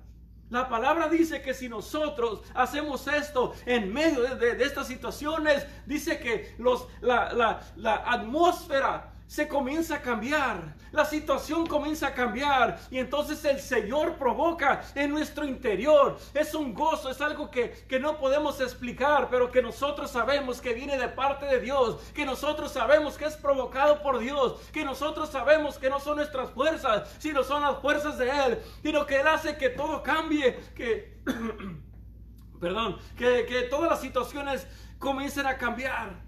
[0.51, 6.55] la palabra dice que si nosotros hacemos esto en medio de, estas situaciones, dice que
[6.59, 12.99] los, la, la, la atmósfera se comienza a cambiar, la situación comienza a cambiar y
[12.99, 16.19] entonces el Señor provoca en nuestro interior.
[16.33, 20.73] Es un gozo, es algo que, que, no podemos explicar, pero que nosotros sabemos que
[20.73, 25.29] viene de parte de Dios, que nosotros sabemos que es provocado por Dios, que nosotros
[25.29, 29.27] sabemos que no son nuestras fuerzas, sino son las fuerzas de Él, sino que Él
[29.27, 31.21] hace que todo cambie, que,
[32.61, 34.67] perdón, que, que todas las situaciones
[34.99, 36.28] comiencen a cambiar.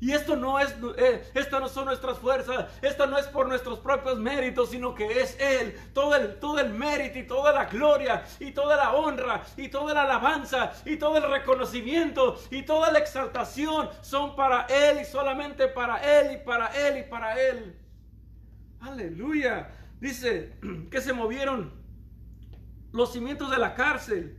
[0.00, 4.18] Y esto no es, eh, no son nuestras fuerzas, esto no es por nuestros propios
[4.18, 5.78] méritos, sino que es Él.
[5.94, 9.94] Todo el, todo el mérito y toda la gloria y toda la honra y toda
[9.94, 15.68] la alabanza y todo el reconocimiento y toda la exaltación son para Él y solamente
[15.68, 17.78] para Él y para Él y para Él.
[18.80, 19.70] Aleluya.
[20.00, 20.58] Dice
[20.90, 21.72] que se movieron
[22.92, 24.38] los cimientos de la cárcel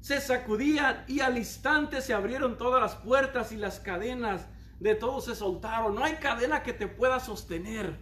[0.00, 4.46] se sacudían y al instante se abrieron todas las puertas y las cadenas
[4.80, 5.94] de todos se soltaron.
[5.94, 7.98] No hay cadena que te pueda sostener.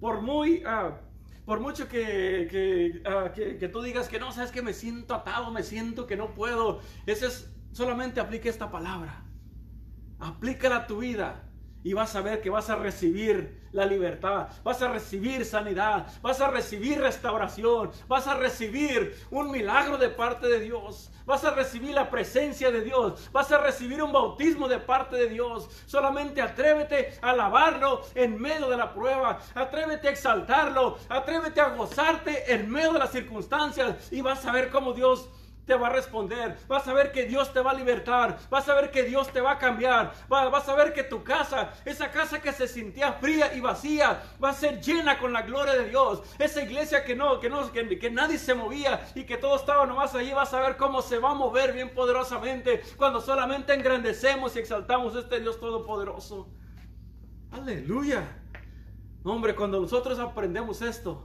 [0.00, 1.00] Por muy, ah,
[1.44, 5.50] por mucho que, ah, que, que, tú digas que no, sabes que me siento atado,
[5.50, 6.80] me siento que no puedo.
[7.06, 9.24] Ese es, solamente aplique esta palabra.
[10.18, 11.51] Aplícala a tu vida
[11.84, 16.40] y vas a ver que vas a recibir la libertad, vas a recibir sanidad, vas
[16.40, 21.94] a recibir restauración, vas a recibir un milagro de parte de Dios, vas a recibir
[21.94, 25.68] la presencia de Dios, vas a recibir un bautismo de parte de Dios.
[25.86, 32.52] Solamente atrévete a alabarlo en medio de la prueba, atrévete a exaltarlo, atrévete a gozarte
[32.52, 35.28] en medio de las circunstancias y vas a ver cómo Dios
[35.66, 36.56] te va a responder.
[36.68, 38.38] Vas a ver que Dios te va a libertar.
[38.50, 40.12] Vas a ver que Dios te va a cambiar.
[40.28, 44.50] Vas a ver que tu casa, esa casa que se sentía fría y vacía, va
[44.50, 46.22] a ser llena con la gloria de Dios.
[46.38, 50.14] Esa iglesia que no, que no, que, nadie se movía y que todo estaba nomás
[50.14, 54.58] allí, vas a ver cómo se va a mover bien poderosamente cuando solamente engrandecemos y
[54.58, 56.48] exaltamos a este Dios todopoderoso.
[57.50, 58.38] Aleluya.
[59.24, 61.22] Hombre, cuando nosotros aprendemos esto,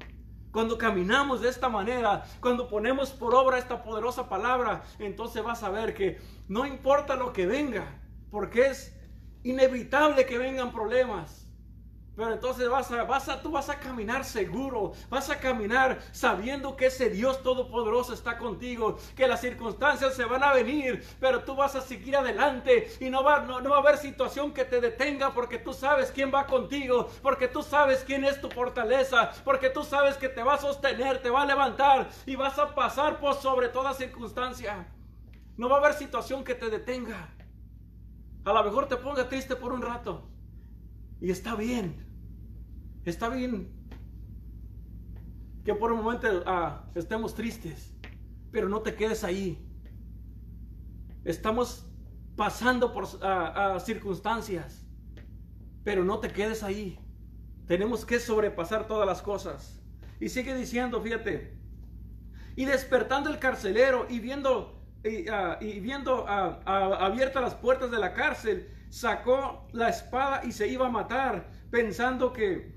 [0.51, 5.69] cuando caminamos de esta manera, cuando ponemos por obra esta poderosa palabra, entonces vas a
[5.69, 7.99] ver que no importa lo que venga,
[8.31, 8.95] porque es
[9.43, 11.46] inevitable que vengan problemas.
[12.17, 16.75] Pero entonces vas a, vas a, tú vas a caminar seguro, vas a caminar sabiendo
[16.75, 21.55] que ese Dios todopoderoso está contigo, que las circunstancias se van a venir, pero tú
[21.55, 24.81] vas a seguir adelante y no va, no, no va a haber situación que te
[24.81, 29.69] detenga porque tú sabes quién va contigo, porque tú sabes quién es tu fortaleza, porque
[29.69, 33.19] tú sabes que te va a sostener, te va a levantar y vas a pasar
[33.19, 34.87] por sobre toda circunstancia.
[35.55, 37.29] No va a haber situación que te detenga.
[38.43, 40.27] A lo mejor te ponga triste por un rato.
[41.21, 42.06] Y está bien.
[43.07, 43.69] Está bien
[45.63, 47.95] que por un momento ah, estemos tristes,
[48.51, 49.65] pero no te quedes ahí.
[51.23, 51.89] Estamos
[52.35, 54.85] pasando por ah, ah, circunstancias,
[55.85, 56.99] pero no te quedes ahí.
[57.65, 59.81] Tenemos que sobrepasar todas las cosas.
[60.19, 61.57] Y sigue diciendo, fíjate,
[62.57, 69.65] y despertando el carcelero y viendo, y, viendo abiertas las puertas de la cárcel, sacó
[69.71, 72.76] la espada y se iba a matar, pensando que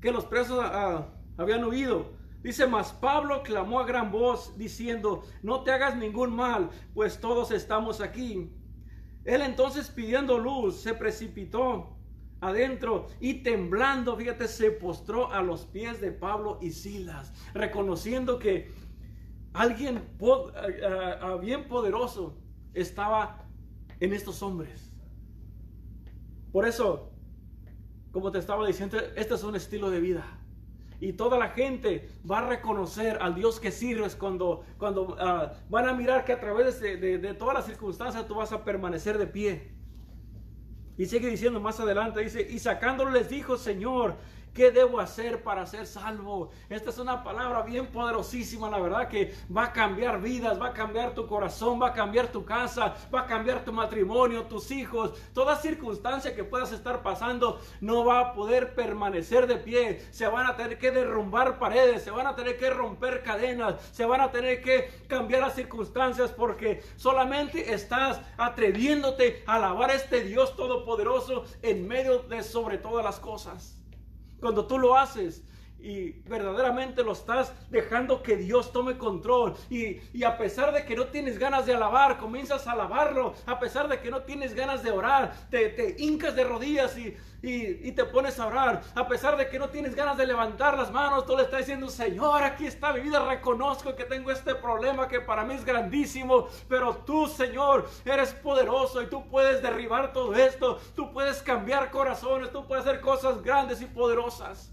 [0.00, 2.18] que los presos ah, ah, habían huido.
[2.42, 7.50] Dice, mas Pablo clamó a gran voz diciendo, no te hagas ningún mal, pues todos
[7.50, 8.50] estamos aquí.
[9.24, 11.98] Él entonces pidiendo luz se precipitó
[12.40, 18.72] adentro y temblando, fíjate, se postró a los pies de Pablo y Silas, reconociendo que
[19.52, 20.02] alguien
[21.20, 22.38] ah, bien poderoso
[22.72, 23.44] estaba
[24.00, 24.94] en estos hombres.
[26.52, 27.09] Por eso
[28.12, 30.24] como te estaba diciendo, este es un estilo de vida.
[31.00, 35.88] Y toda la gente va a reconocer al Dios que sirves cuando, cuando ah, van
[35.88, 39.26] a mirar que a través de, de todas las circunstancias tú vas a permanecer de
[39.26, 39.72] pie.
[40.98, 44.16] Y sigue diciendo más adelante, dice, y sacándolo les dijo, Señor,
[44.54, 46.50] ¿Qué debo hacer para ser salvo?
[46.68, 50.72] Esta es una palabra bien poderosísima, la verdad, que va a cambiar vidas, va a
[50.72, 55.14] cambiar tu corazón, va a cambiar tu casa, va a cambiar tu matrimonio, tus hijos.
[55.32, 60.00] Toda circunstancia que puedas estar pasando no va a poder permanecer de pie.
[60.10, 64.04] Se van a tener que derrumbar paredes, se van a tener que romper cadenas, se
[64.04, 70.22] van a tener que cambiar las circunstancias porque solamente estás atreviéndote a alabar a este
[70.22, 73.79] Dios todopoderoso en medio de sobre todas las cosas.
[74.40, 75.44] Cuando tú lo haces,
[75.82, 79.54] y verdaderamente lo estás dejando que Dios tome control.
[79.68, 83.34] Y, a pesar de que no tienes ganas de alabar, comienzas a alabarlo.
[83.46, 87.16] A pesar de que no tienes ganas de orar, te, te hincas de rodillas y,
[87.42, 88.82] y, te pones a orar.
[88.94, 91.88] A pesar de que no tienes ganas de levantar las manos, tú le estás diciendo,
[91.88, 93.24] Señor, aquí está mi vida.
[93.24, 96.48] Reconozco que tengo este problema que para mí es grandísimo.
[96.68, 100.78] Pero tú, Señor, eres poderoso y tú puedes derribar todo esto.
[100.94, 102.52] Tú puedes cambiar corazones.
[102.52, 104.72] Tú puedes hacer cosas grandes y poderosas.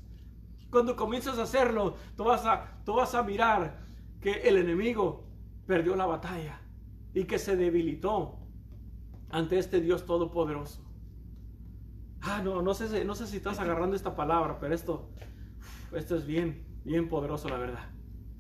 [0.70, 3.86] Cuando comienzas a hacerlo, tú vas a, tú vas a mirar
[4.20, 5.26] que el enemigo
[5.66, 6.60] perdió la batalla
[7.14, 8.40] y que se debilitó
[9.30, 10.84] ante este Dios todopoderoso.
[12.22, 15.10] Ah, no, no sé, no sé si estás agarrando esta palabra, pero esto,
[15.94, 17.90] esto es bien, bien poderoso, la verdad.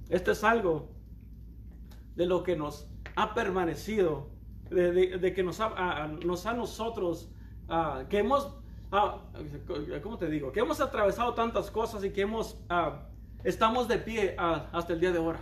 [0.09, 0.89] Esto es algo
[2.15, 4.31] de lo que nos ha permanecido,
[4.69, 7.31] de, que nos ha, nos a nosotros,
[8.09, 8.57] que hemos
[8.91, 9.21] ah,
[10.01, 10.51] ¿cómo te digo?
[10.51, 13.07] Que hemos atravesado tantas cosas y que hemos, ah,
[13.43, 15.39] estamos de pie ah, hasta el día de ahora.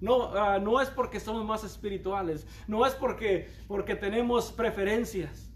[0.00, 5.53] No, ah, no es porque somos más espirituales, no es porque, porque tenemos preferencias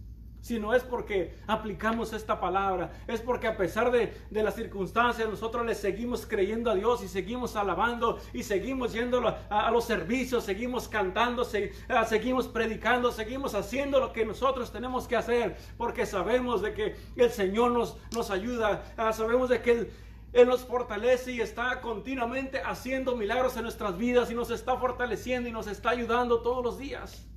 [0.48, 5.74] sino es porque aplicamos esta palabra, es porque a pesar de, las circunstancias nosotros le
[5.74, 11.44] seguimos creyendo a Dios y seguimos alabando y seguimos yendo a, los servicios, seguimos cantando,
[11.44, 17.30] seguimos predicando, seguimos haciendo lo que nosotros tenemos que hacer, porque sabemos de que el
[17.30, 19.90] Señor nos, nos ayuda, ah, sabemos de que
[20.32, 25.46] él nos fortalece y está continuamente haciendo milagros en nuestras vidas y nos está fortaleciendo
[25.50, 27.28] y nos está ayudando todos los días.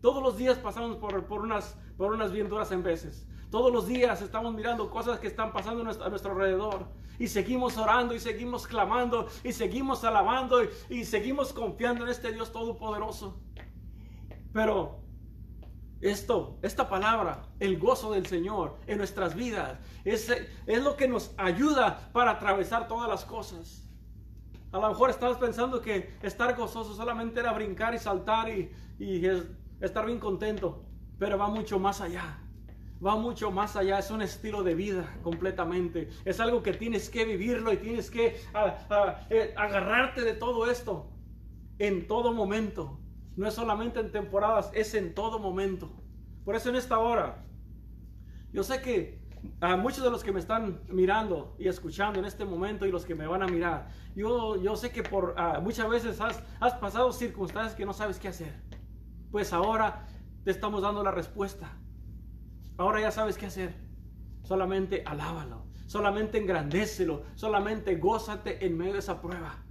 [0.00, 3.26] Todos los días pasamos por, por, unas, por unas bien duras en veces.
[3.50, 6.88] Todos los días estamos mirando cosas que están pasando a nuestro, alrededor.
[7.18, 10.58] Y seguimos orando y seguimos clamando y seguimos alabando
[10.90, 13.40] y, seguimos confiando en este Dios todopoderoso.
[14.52, 15.00] Pero
[16.00, 20.30] esto, esta palabra, el gozo del Señor en nuestras vidas, es,
[20.66, 23.88] es lo que nos ayuda para atravesar todas las cosas.
[24.72, 29.20] A lo mejor estabas pensando que estar gozoso solamente era brincar y saltar y, y
[29.80, 30.84] estar bien contento,
[31.18, 32.40] pero va mucho más allá.
[33.04, 36.08] Va mucho más allá, es un estilo de vida completamente.
[36.24, 38.36] Es algo que tienes que vivirlo y tienes que
[39.28, 41.10] eh, agarrarte de todo esto
[41.78, 42.98] en todo momento.
[43.36, 45.90] No es solamente en temporadas, es en todo momento.
[46.44, 47.44] Por eso en esta hora,
[48.52, 49.20] yo sé que
[49.60, 53.04] a muchos de los que me están mirando y escuchando en este momento y los
[53.04, 57.12] que me van a mirar, yo, yo sé que por muchas veces has, has pasado
[57.12, 58.65] circunstancias que no sabes qué hacer
[59.30, 60.06] pues ahora
[60.44, 61.78] te estamos dando la respuesta.
[62.78, 63.74] Ahora ya sabes qué hacer.
[64.42, 69.64] Solamente alábalo, solamente engrandécelo, solamente gózate en medio de esa prueba.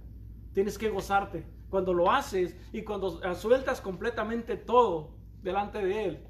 [0.52, 1.46] Tienes que gozarte.
[1.68, 6.28] Cuando lo haces y cuando sueltas completamente todo delante de Él,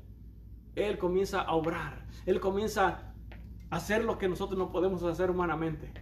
[0.75, 2.07] Él comienza a obrar.
[2.25, 3.15] Él comienza
[3.71, 5.93] a hacer lo que nosotros no podemos hacer humanamente.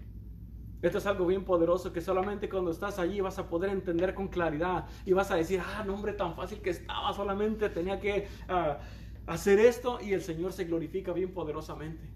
[0.85, 4.28] Esto es algo bien poderoso que solamente cuando estás allí vas a poder entender con
[4.28, 8.28] claridad y vas a decir, ah, no hombre, tan fácil que estaba, solamente tenía que
[8.51, 8.80] ah,
[9.26, 12.12] hacer esto y el Señor se glorifica bien poderosamente.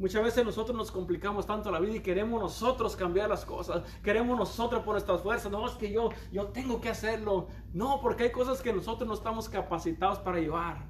[0.00, 3.84] Muchas veces nosotros nos complicamos tanto la vida y queremos nosotros cambiar las cosas.
[4.02, 5.52] Queremos nosotros por nuestras fuerzas.
[5.52, 7.46] No es que yo, yo tengo que hacerlo.
[7.72, 10.88] No, porque hay cosas que nosotros no estamos capacitados para llevar.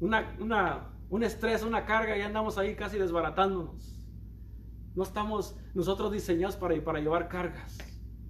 [0.00, 3.93] Una, una, un estrés, una carga y andamos ahí casi desbaratándonos.
[4.94, 7.78] No estamos nosotros diseñados para, para llevar cargas.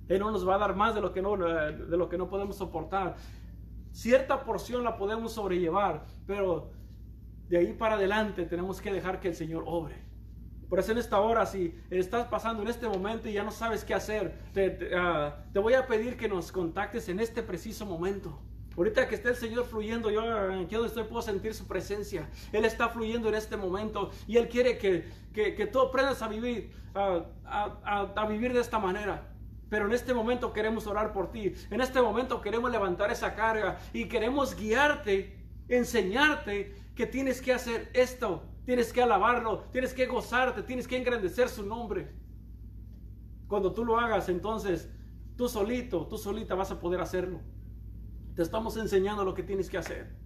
[0.09, 2.29] Él no nos va a dar más de lo, que no, de lo que no
[2.29, 3.17] podemos soportar.
[3.93, 6.71] Cierta porción la podemos sobrellevar, pero
[7.49, 10.05] de ahí para adelante tenemos que dejar que el Señor obre.
[10.69, 13.85] Por eso en esta hora, si estás pasando en este momento y ya no sabes
[13.85, 18.41] qué hacer, te, te ah, voy a pedir que nos contactes en este preciso momento.
[18.77, 22.29] Ahorita que esté el Señor fluyendo, yo aquí donde estoy puedo sentir su presencia.
[22.53, 26.73] Él está fluyendo en este momento y Él quiere que, que, tú aprendas a vivir,
[26.95, 29.31] a, a, a, vivir de esta manera.
[29.69, 31.55] Pero en este momento queremos orar por ti.
[31.71, 35.37] En este momento queremos levantar esa carga y queremos guiarte,
[35.69, 38.43] enseñarte que tienes que hacer esto.
[38.65, 42.11] Tienes que alabarlo, tienes que gozarte, tienes que engrandecer su nombre.
[43.47, 44.89] Cuando tú lo hagas, entonces
[45.37, 47.41] tú solito, tú solita vas a poder hacerlo.
[48.35, 50.17] Te estamos enseñando lo que tienes que hacer.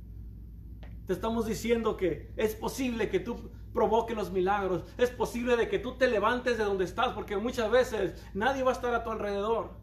[1.06, 4.84] Te estamos diciendo que es posible que tú provoques los milagros.
[4.96, 8.70] Es posible de que tú te levantes de donde estás, porque muchas veces nadie va
[8.70, 9.76] a estar a tu alrededor.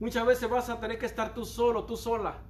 [0.00, 2.42] Muchas veces vas a tener que estar tú solo, tú sola.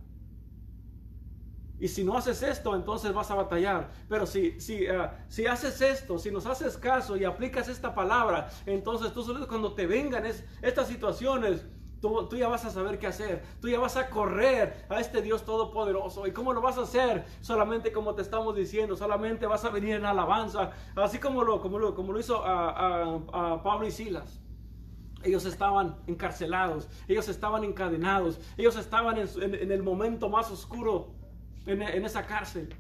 [1.79, 3.91] Y si no haces esto, entonces vas a batallar.
[4.09, 8.49] Pero si, si, uh, si haces esto, si nos haces caso y aplicas esta palabra,
[8.65, 11.67] entonces tú solo cuando te vengan es, estas situaciones,
[12.01, 13.43] Tú, ya vas a saber qué hacer.
[13.61, 16.27] Tú ya vas a correr a este Dios todopoderoso.
[16.27, 17.25] ¿Y cómo lo vas a hacer?
[17.41, 18.97] Solamente como te estamos diciendo.
[18.97, 20.73] Solamente vas a venir en alabanza.
[20.97, 24.41] Así como lo, hizo a, Pablo y Silas.
[25.23, 26.89] Ellos estaban encarcelados.
[27.09, 28.39] Ellos estaban encadenados.
[28.59, 31.15] Ellos estaban en, el momento más oscuro
[31.67, 32.75] en esa cárcel.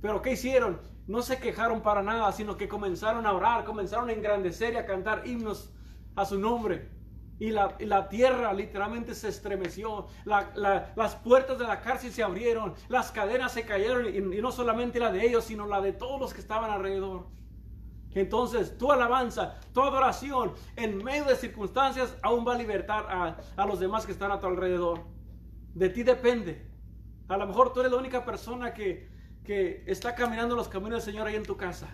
[0.00, 0.80] Pero ¿qué hicieron?
[1.06, 4.86] No se quejaron para nada, sino que comenzaron a orar, comenzaron a engrandecer y a
[4.86, 5.72] cantar himnos
[6.16, 6.95] a su nombre.
[7.38, 10.06] Y la, tierra literalmente se estremeció.
[10.24, 12.74] las puertas de la cárcel se abrieron.
[12.88, 14.14] Las cadenas se cayeron.
[14.14, 17.26] Y, no solamente la de ellos, sino la de todos los que estaban alrededor.
[18.14, 23.06] Entonces, tu alabanza, tu adoración, en medio de circunstancias, aún va a libertar
[23.58, 25.00] a, los demás que están a tu alrededor.
[25.74, 26.66] De ti depende.
[27.28, 29.10] A lo mejor tú eres la única persona que,
[29.44, 31.88] que está caminando los caminos del Señor ahí en tu casa.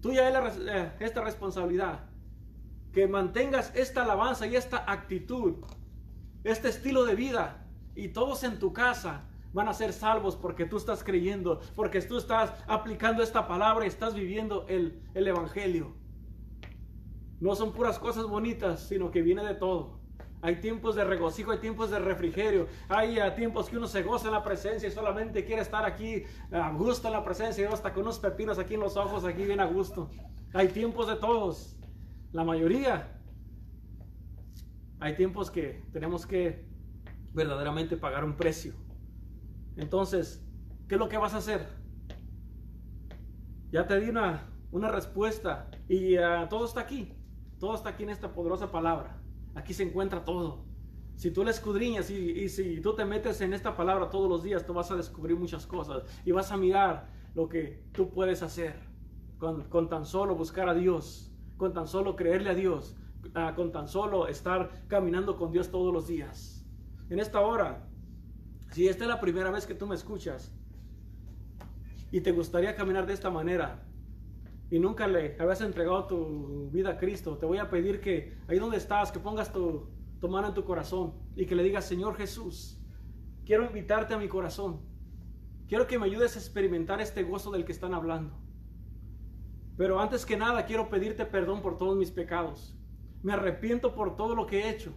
[0.00, 2.09] Tú ya eres eh, esta responsabilidad
[2.92, 5.56] que mantengas esta alabanza y esta actitud,
[6.44, 10.76] este estilo de vida, y todos en tu casa van a ser salvos porque tú
[10.76, 15.94] estás creyendo, porque tú estás aplicando esta palabra y estás viviendo el, el Evangelio.
[17.40, 19.98] No son puras cosas bonitas, sino que viene de todo.
[20.42, 24.28] Hay tiempos de regocijo, hay tiempos de refrigerio, hay uh, tiempos que uno se goza
[24.28, 28.04] en la presencia y solamente quiere estar aquí a gusto en la presencia, hasta con
[28.04, 30.08] unos pepinos aquí en los ojos, aquí bien a gusto.
[30.54, 31.76] Hay tiempos de todos.
[32.32, 33.20] La mayoría.
[35.00, 36.64] Hay tiempos que tenemos que
[37.32, 38.74] verdaderamente pagar un precio.
[39.76, 40.44] Entonces,
[40.88, 41.66] ¿qué es lo que vas a hacer?
[43.72, 47.14] Ya te di una, una respuesta y uh, todo está aquí.
[47.58, 49.20] Todo está aquí en esta poderosa palabra.
[49.54, 50.64] Aquí se encuentra todo.
[51.16, 54.42] Si tú la escudriñas y, y, si tú te metes en esta palabra todos los
[54.42, 58.42] días, tú vas a descubrir muchas cosas y vas a mirar lo que tú puedes
[58.42, 58.74] hacer
[59.38, 61.29] con, con tan solo buscar a Dios
[61.60, 62.96] con tan solo creerle a Dios,
[63.34, 66.64] ah, con tan solo estar caminando con Dios todos los días.
[67.10, 67.86] En esta hora,
[68.70, 70.50] si esta es la primera vez que tú me escuchas
[72.10, 73.86] y te gustaría caminar de esta manera
[74.70, 78.58] y nunca le habías entregado tu vida a Cristo, te voy a pedir que ahí
[78.58, 82.16] donde estás, que pongas tu, tu mano en tu corazón y que le digas, Señor
[82.16, 82.80] Jesús,
[83.44, 84.80] quiero invitarte a mi corazón.
[85.68, 88.39] Quiero que me ayudes a experimentar este gozo del que están hablando.
[89.80, 92.76] Pero antes que nada quiero pedirte perdón por todos mis pecados.
[93.22, 94.92] Me arrepiento por todo lo que he hecho.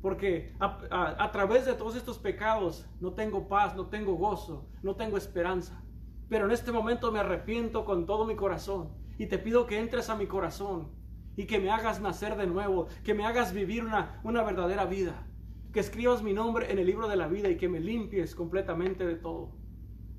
[0.00, 5.18] Porque a, través de todos estos pecados no tengo paz, no tengo gozo, no tengo
[5.18, 5.84] esperanza.
[6.30, 8.94] Pero en este momento me arrepiento con todo mi corazón.
[9.18, 10.88] Y te pido que entres a mi corazón
[11.36, 15.26] y que me hagas nacer de nuevo, que me hagas vivir una, una verdadera vida.
[15.70, 19.04] Que escribas mi nombre en el libro de la vida y que me limpies completamente
[19.04, 19.50] de todo.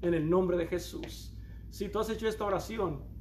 [0.03, 1.35] En el nombre de Jesús.
[1.71, 3.14] si tú has hecho esta oración,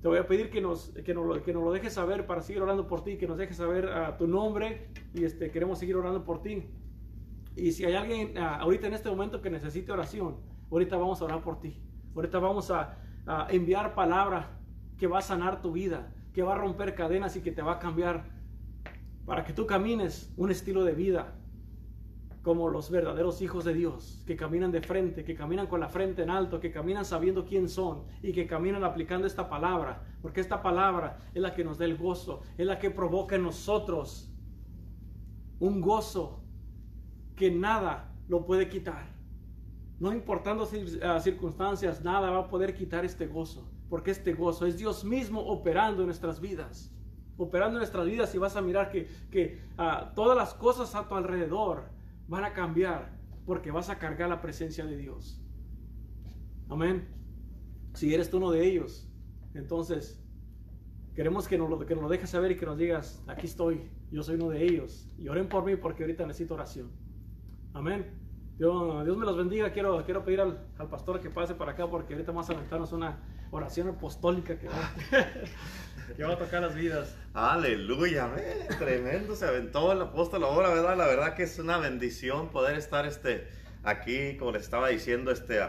[0.00, 2.62] te voy a pedir que nos, que nos, que nos lo dejes saber para seguir
[2.62, 6.24] orando por ti, que nos dejes saber a tu nombre y este, queremos seguir orando
[6.24, 6.64] por ti.
[7.56, 10.36] Y si hay alguien ah, ahorita en este momento que necesite oración,
[10.70, 11.82] ahorita vamos a orar por ti.
[12.14, 12.96] Ahorita vamos a,
[13.26, 14.60] a enviar palabra
[14.96, 17.72] que va a sanar tu vida, que va a romper cadenas y que te va
[17.72, 18.24] a cambiar
[19.26, 21.37] para que tú camines un estilo de vida
[22.48, 26.22] como los verdaderos hijos de Dios, que caminan de frente, que caminan con la frente
[26.22, 30.62] en alto, que caminan sabiendo quién son y que caminan aplicando esta palabra, porque esta
[30.62, 34.32] palabra es la que nos da el gozo, es la que provoca en nosotros
[35.58, 36.42] un gozo
[37.36, 39.10] que nada lo puede quitar.
[40.00, 40.66] No importando
[41.02, 45.42] ah, circunstancias, nada va a poder quitar este gozo, porque este gozo es Dios mismo
[45.42, 46.90] operando en nuestras vidas,
[47.36, 51.06] operando en nuestras vidas y vas a mirar que, que uh, todas las cosas a
[51.06, 51.97] tu alrededor,
[52.28, 55.42] van a cambiar porque vas a cargar la presencia de Dios.
[56.68, 57.08] Amén.
[57.94, 59.10] Si eres tú uno de ellos,
[59.54, 60.22] entonces
[61.14, 64.22] queremos que nos, lo, que nos dejes saber y que nos digas, aquí estoy, yo
[64.22, 65.10] soy uno de ellos.
[65.18, 66.90] Y oren por mí porque ahorita necesito oración.
[67.72, 68.06] Amén.
[68.58, 69.72] Dios, Dios me los bendiga.
[69.72, 72.92] Quiero, quiero pedir al, al, pastor que pase para acá porque ahorita vamos a aventarnos
[72.92, 73.18] una
[73.50, 74.74] oración apostólica que va,
[76.16, 77.14] que va a tocar las vidas.
[77.34, 78.30] Aleluya,
[78.78, 80.96] tremendo se aventó el apóstol ahora, ¿verdad?
[80.96, 83.46] La verdad que es una bendición poder estar este,
[83.84, 85.60] aquí, como les estaba diciendo, este,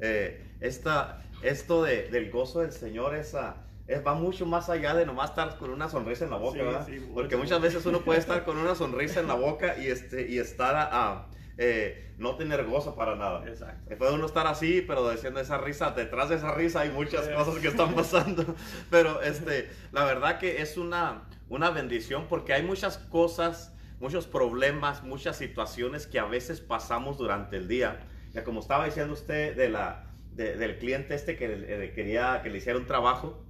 [0.00, 3.56] eh, esta, esto de, del gozo del Señor, esa,
[3.86, 6.86] es, va mucho más allá de nomás estar con una sonrisa en la boca, ¿verdad?
[6.86, 10.28] Sí, Porque muchas veces uno puede estar con una sonrisa en la boca y, este,
[10.30, 11.26] y estar a
[11.62, 13.46] eh, no tener gozo para nada.
[13.46, 13.94] Exacto.
[13.98, 17.58] Puede uno estar así, pero diciendo esa risa, detrás de esa risa hay muchas cosas
[17.58, 18.56] que están pasando.
[18.90, 25.02] pero este, la verdad que es una, una bendición porque hay muchas cosas, muchos problemas,
[25.02, 28.00] muchas situaciones que a veces pasamos durante el día.
[28.32, 32.56] Ya como estaba diciendo usted de la, del cliente este que eh, quería que le
[32.56, 33.44] hiciera un trabajo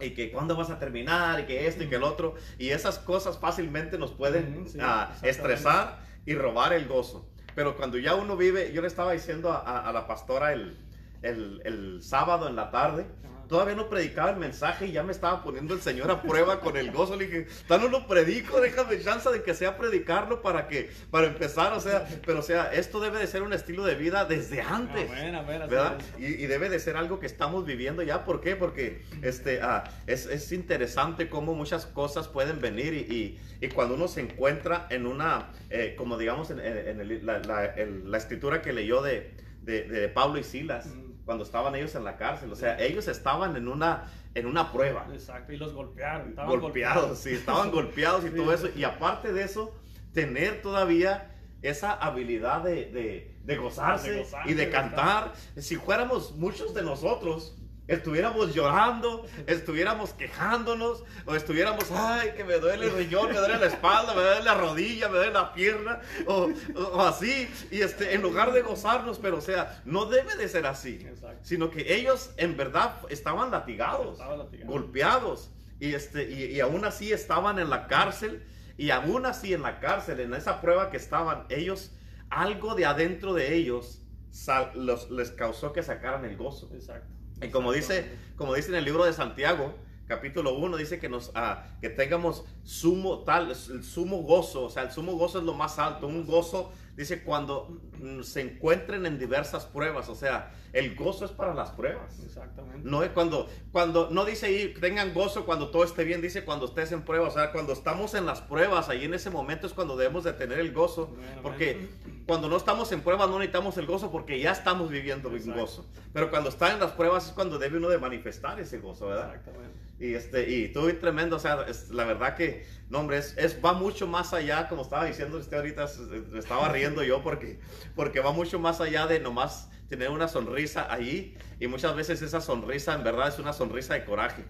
[0.00, 2.98] y que cuándo vas a terminar y que esto y que el otro y esas
[2.98, 7.26] cosas fácilmente nos pueden sí, uh, estresar y robar el gozo.
[7.54, 10.76] Pero cuando ya uno vive, yo le estaba diciendo a, la pastora el,
[11.22, 13.06] el, el, sábado en la tarde,
[13.48, 16.76] todavía no predicaba el mensaje y ya me estaba poniendo el Señor a prueba con
[16.76, 17.16] el gozo.
[17.16, 21.72] Le dije, no lo predico, déjame chance de que sea predicarlo para que, para empezar,
[21.72, 25.10] o sea, pero o sea, esto debe de ser un estilo de vida desde antes,
[25.10, 25.98] ¿verdad?
[26.18, 28.56] Y, y, debe de ser algo que estamos viviendo ya, ¿por qué?
[28.56, 33.94] Porque este, ah, es, es, interesante cómo muchas cosas pueden venir y, y, y cuando
[33.94, 38.18] uno se encuentra en una, eh, como digamos, en, en el, la, la, el, la,
[38.18, 39.32] escritura que leyó de,
[39.62, 42.50] de, de Pablo y Silas, mm cuando estaban ellos en la cárcel.
[42.52, 44.04] O sea, ellos estaban en una,
[44.34, 45.06] en una prueba.
[45.12, 46.30] Exacto, y los golpearon.
[46.30, 48.36] Estaban golpeados, golpeados, sí, estaban golpeados y sí.
[48.36, 48.68] todo eso.
[48.74, 49.74] Y aparte de eso,
[50.14, 55.32] tener todavía esa habilidad de, de, de, gozarse, de gozarse, y de cantar.
[55.56, 57.55] Si fuéramos muchos de nosotros,
[57.88, 63.66] estuviéramos llorando, estuviéramos quejándonos, o estuviéramos, ay, que me duele el riñón, me duele la
[63.66, 68.22] espalda, me duele la rodilla, me duele la pierna, o, o así, y este, en
[68.22, 71.38] lugar de gozarnos, pero o sea, no debe de ser así, Exacto.
[71.42, 74.72] sino que ellos en verdad estaban latigados, estaban latigados.
[74.72, 78.42] golpeados, y, este, y, y aún así estaban en la cárcel,
[78.78, 81.92] y aún así en la cárcel, en esa prueba que estaban, ellos,
[82.30, 86.68] algo de adentro de ellos, sal, los, les causó que sacaran el gozo.
[86.74, 87.15] Exacto.
[87.42, 89.74] Y como dice, como dice en el libro de Santiago,
[90.06, 94.84] capítulo 1, dice que, nos, ah, que tengamos sumo tal, el sumo gozo, o sea,
[94.84, 97.80] el sumo gozo es lo más alto, un gozo, dice, cuando
[98.22, 102.18] se encuentren en diversas pruebas, o sea, el gozo es para las pruebas.
[102.24, 102.88] Exactamente.
[102.88, 106.66] No es cuando, cuando, no dice ahí, tengan gozo cuando todo esté bien, dice cuando
[106.66, 109.72] estés en pruebas, o sea, cuando estamos en las pruebas, ahí en ese momento es
[109.72, 112.24] cuando debemos de tener el gozo, bueno, porque bueno.
[112.26, 115.86] cuando no estamos en pruebas no necesitamos el gozo porque ya estamos viviendo el gozo.
[116.12, 119.34] Pero cuando está en las pruebas es cuando debe uno de manifestar ese gozo, ¿verdad?
[119.34, 119.85] Exactamente.
[119.98, 120.68] Y, este, y
[121.00, 124.82] tremendo, o sea, es, la verdad que, no hombre, es, va mucho más allá, como
[124.82, 125.86] estaba diciendo usted ahorita,
[126.30, 127.58] me estaba riendo yo porque,
[127.94, 132.40] porque va mucho más allá de nomás tener una sonrisa ahí y muchas veces esa
[132.40, 134.44] sonrisa en verdad es una sonrisa de coraje.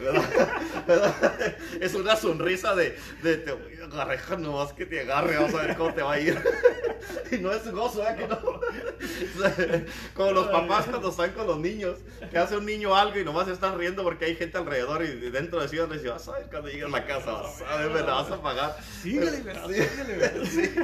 [0.00, 0.48] ¿Verdad?
[0.86, 1.56] ¿verdad?
[1.80, 5.62] Es una sonrisa de, de te voy a agarrar nomás que te agarre, vamos a
[5.62, 6.42] ver cómo te va a ir.
[7.30, 8.14] Y no es gozo, ¿eh?
[8.16, 8.38] Que no.
[10.14, 11.98] Como los papás cuando están con los niños,
[12.30, 15.60] que hace un niño algo y nomás están riendo porque hay gente alrededor y dentro
[15.60, 17.90] de sí les dice, vas a ver cuando llegues a la casa, vas a ver,
[17.90, 18.76] me la vas a pagar.
[19.02, 19.82] Síguele, pero, sí,
[20.46, 20.74] sí.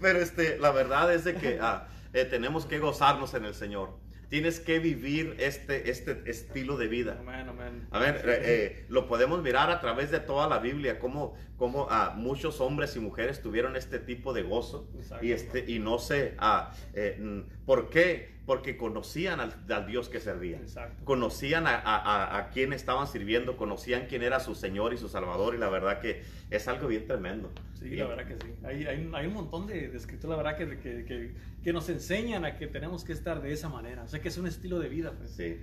[0.00, 3.90] Pero este, la verdad es de que ah, eh, tenemos que gozarnos en el Señor.
[4.28, 7.16] Tienes que vivir este, este estilo de vida.
[7.20, 7.88] Amén, amén.
[7.90, 11.86] A ver, eh, eh, lo podemos mirar a través de toda la Biblia, cómo, cómo
[11.90, 15.24] ah, muchos hombres y mujeres tuvieron este tipo de gozo Exacto.
[15.24, 20.08] y, este, y no sé ah, eh, mm, por qué, porque conocían al, al Dios
[20.08, 20.62] que servían.
[20.62, 21.04] Exacto.
[21.04, 25.54] Conocían a, a, a- quién estaban sirviendo, conocían quién era su Señor y su Salvador,
[25.54, 27.52] y la verdad que es algo bien tremendo.
[27.78, 28.54] Sí, la verdad que sí.
[28.64, 31.72] Hay, hay, un- hay un montón de, de escritos, la verdad, que, que, que, que
[31.74, 34.02] nos enseñan a que tenemos que estar de esa manera.
[34.04, 35.30] O sea, que es un estilo de vida, pues.
[35.32, 35.58] Sí.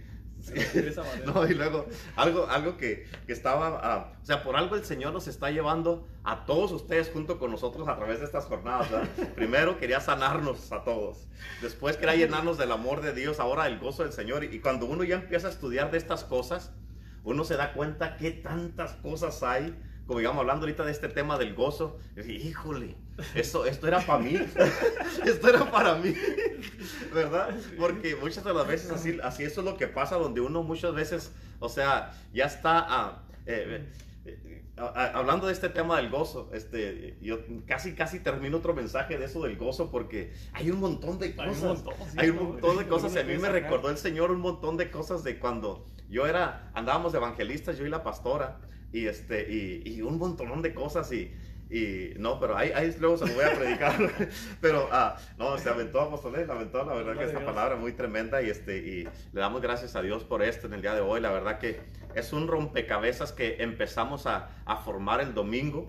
[0.46, 0.54] Sí.
[0.54, 1.26] De esa manera.
[1.34, 5.12] No, y luego algo, algo que, que estaba, ah, o sea, por algo el Señor
[5.12, 8.92] nos está llevando a todos ustedes junto con nosotros a través de estas jornadas.
[8.92, 9.10] ¿verdad?
[9.36, 11.28] Primero quería sanarnos a todos,
[11.62, 14.44] después quería llenarnos del amor de Dios, ahora del gozo del Señor.
[14.44, 16.72] Y, y cuando uno ya empieza a estudiar de estas cosas,
[17.24, 19.76] uno se da cuenta que tantas cosas hay.
[20.08, 22.96] Como digamos, hablando ahorita de este tema del gozo, dije, híjole,
[23.34, 24.36] eso, esto era para mí,
[25.26, 26.14] esto era para mí,
[27.14, 27.56] ¿verdad?
[27.80, 30.94] Porque muchas de las veces así, así eso es lo que pasa, donde uno muchas
[30.94, 33.86] veces, o sea, ya está ah, eh,
[34.26, 36.50] eh, ah, hablando de este tema del gozo.
[36.54, 41.20] Este, yo casi, casi termino otro mensaje de eso del gozo porque hay un montón
[41.20, 41.64] de Hay un cosas.
[41.64, 43.16] montón, sí, hay un montón de cosas.
[43.16, 46.72] Y a mí me recordó el Señor un montón de cosas de cuando yo era,
[46.74, 48.60] andábamos de evangelistas, yo y la pastora,
[48.98, 51.34] y, este, y, y un montón de cosas y...
[51.68, 53.96] Y no, pero ahí, ahí luego se lo voy a predicar.
[54.62, 57.94] pero ah, no, se aventó apóstol, la aventó, la verdad que a esta palabra muy
[57.94, 61.02] tremenda y este y le damos gracias a Dios por esto en el día de
[61.02, 61.20] hoy.
[61.22, 61.80] La verdad que
[62.14, 65.88] es un rompecabezas que empezamos a, a formar el domingo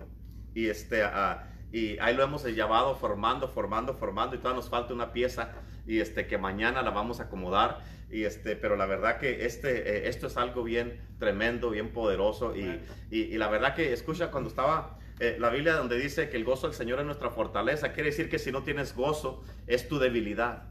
[0.55, 4.95] y este a- y ahí lo hemos llevado formando, formando, formando y todavía nos falta
[4.95, 5.51] una pieza
[5.85, 10.05] y este que mañana la vamos a acomodar y este pero la verdad que este
[10.05, 12.81] eh, esto es algo bien tremendo, bien poderoso y, Amén.
[13.11, 16.43] y, y la verdad que escucha cuando estaba eh, la Biblia donde dice que el
[16.43, 19.97] gozo del Señor es nuestra fortaleza, quiere decir que si no tienes gozo es tu
[19.97, 20.63] debilidad.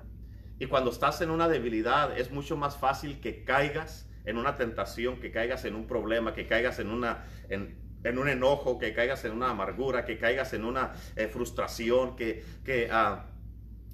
[0.59, 5.21] Y cuando estás en una debilidad es mucho más fácil que caigas en una tentación,
[5.21, 9.25] que caigas en un problema, que caigas en una en, en un enojo, que caigas
[9.25, 13.27] en una amargura, que caigas en una eh, frustración, que, que, ah,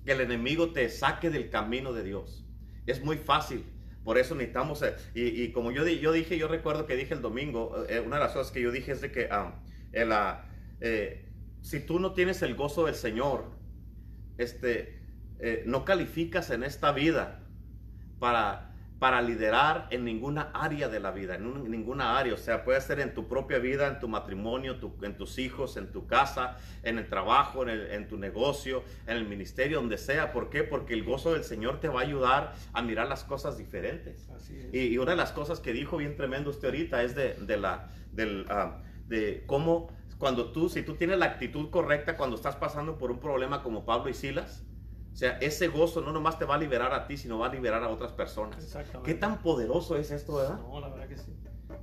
[0.05, 2.42] que el enemigo te saque del camino de Dios.
[2.87, 3.65] Es muy fácil.
[4.05, 7.23] Por eso necesitamos, eh, y, y como yo, yo dije, yo recuerdo que dije el
[7.23, 9.55] domingo, eh, una de las cosas que yo dije es de que ah,
[10.81, 11.29] eh,
[11.61, 13.45] si tú no tienes el gozo del Señor,
[14.39, 15.01] este,
[15.67, 17.45] no calificas en esta vida
[18.19, 18.72] para,
[19.03, 22.35] para liderar en ninguna área de la vida, en un- ninguna área.
[22.35, 25.77] O sea, puede ser en tu propia vida, en tu matrimonio, tu- en tus hijos,
[25.77, 29.99] en tu casa, en el trabajo, en, el- en tu negocio, en el ministerio, donde
[29.99, 30.33] sea.
[30.33, 30.63] ¿Por qué?
[30.63, 34.29] Porque el gozo del Señor te va a ayudar a mirar las cosas diferentes.
[34.31, 34.73] Así es.
[34.73, 37.57] Y, y una de las cosas que dijo bien tremendo usted ahorita es de, de
[37.57, 39.89] la, del, ah, de cómo
[40.19, 43.85] cuando tú, si tú tienes la actitud correcta cuando estás pasando por un problema como
[43.85, 44.63] Pablo y Silas,
[45.13, 47.53] o sea, ese gozo no nomás te va a liberar a ti, sino va a
[47.53, 48.63] liberar a otras personas.
[48.65, 49.13] Exactamente.
[49.13, 50.59] ¿Qué tan poderoso es esto, verdad?
[50.61, 51.33] No, la verdad que sí.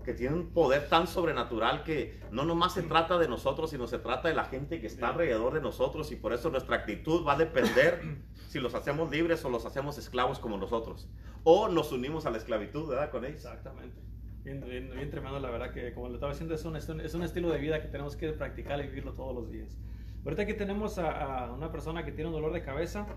[0.04, 4.00] Que tiene un poder tan sobrenatural que no nomás se trata de nosotros, sino se
[4.00, 5.12] trata de la gente que está Sí.
[5.14, 8.02] alrededor de nosotros y por eso nuestra actitud va a depender
[8.50, 11.08] si los hacemos libres o los hacemos esclavos como nosotros.
[11.44, 13.10] O nos unimos a la esclavitud, ¿verdad?
[13.12, 13.38] Con ellos.
[13.46, 14.00] Exactamente.
[14.44, 17.24] Bien, bien, bien tremendo, la verdad que como le estaba diciendo, es un- es un
[17.24, 19.78] estilo de vida que tenemos que practicar y vivirlo todos los días.
[20.24, 23.08] Ahorita aquí tenemos a, a una persona que tiene un dolor de cabeza.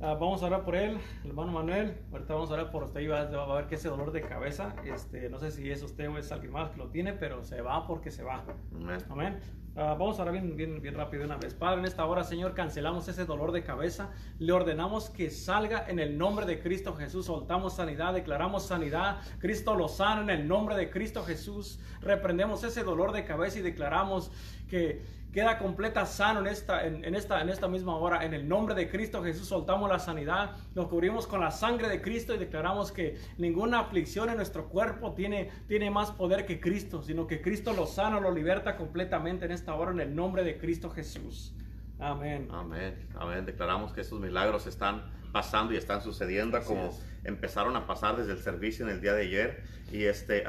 [0.00, 1.96] Ah, vamos a orar por él, el hermano Manuel.
[2.12, 4.20] Ahorita vamos a orar por usted y va, va a ver que ese dolor de
[4.22, 7.42] cabeza, este, no sé si es usted o es alguien más que lo tiene, pero
[7.44, 8.44] se va porque se va.
[8.74, 8.98] Amén.
[9.08, 9.40] Amén.
[9.76, 11.54] Ah, vamos ahora bien, bien, bien rápido una vez.
[11.54, 14.10] Padre, en esta hora, Señor, cancelamos ese dolor de cabeza.
[14.38, 17.26] Le ordenamos que salga en el nombre de Cristo Jesús.
[17.26, 19.18] Soltamos sanidad, declaramos sanidad.
[19.38, 21.80] Cristo lo sana en el nombre de Cristo Jesús.
[22.00, 24.30] Reprendemos ese dolor de cabeza y declaramos
[24.68, 25.02] que
[25.34, 28.24] queda completa sano en esta, en, en esta, en esta misma hora.
[28.24, 30.52] En el nombre de Cristo Jesús soltamos la sanidad.
[30.76, 35.12] Nos cubrimos con la sangre de Cristo y declaramos que ninguna aflicción en nuestro cuerpo
[35.14, 39.50] tiene, tiene más poder que Cristo, sino que Cristo lo sana, lo liberta completamente en
[39.50, 41.52] esta hora en el nombre de Cristo Jesús.
[41.98, 42.48] Amén.
[42.52, 42.94] Amén.
[43.18, 43.44] Amén.
[43.44, 47.04] Declaramos que estos milagros están pasando y están sucediendo Así como es.
[47.24, 49.64] empezaron a pasar desde el servicio en el día de ayer.
[49.90, 50.44] Y, este,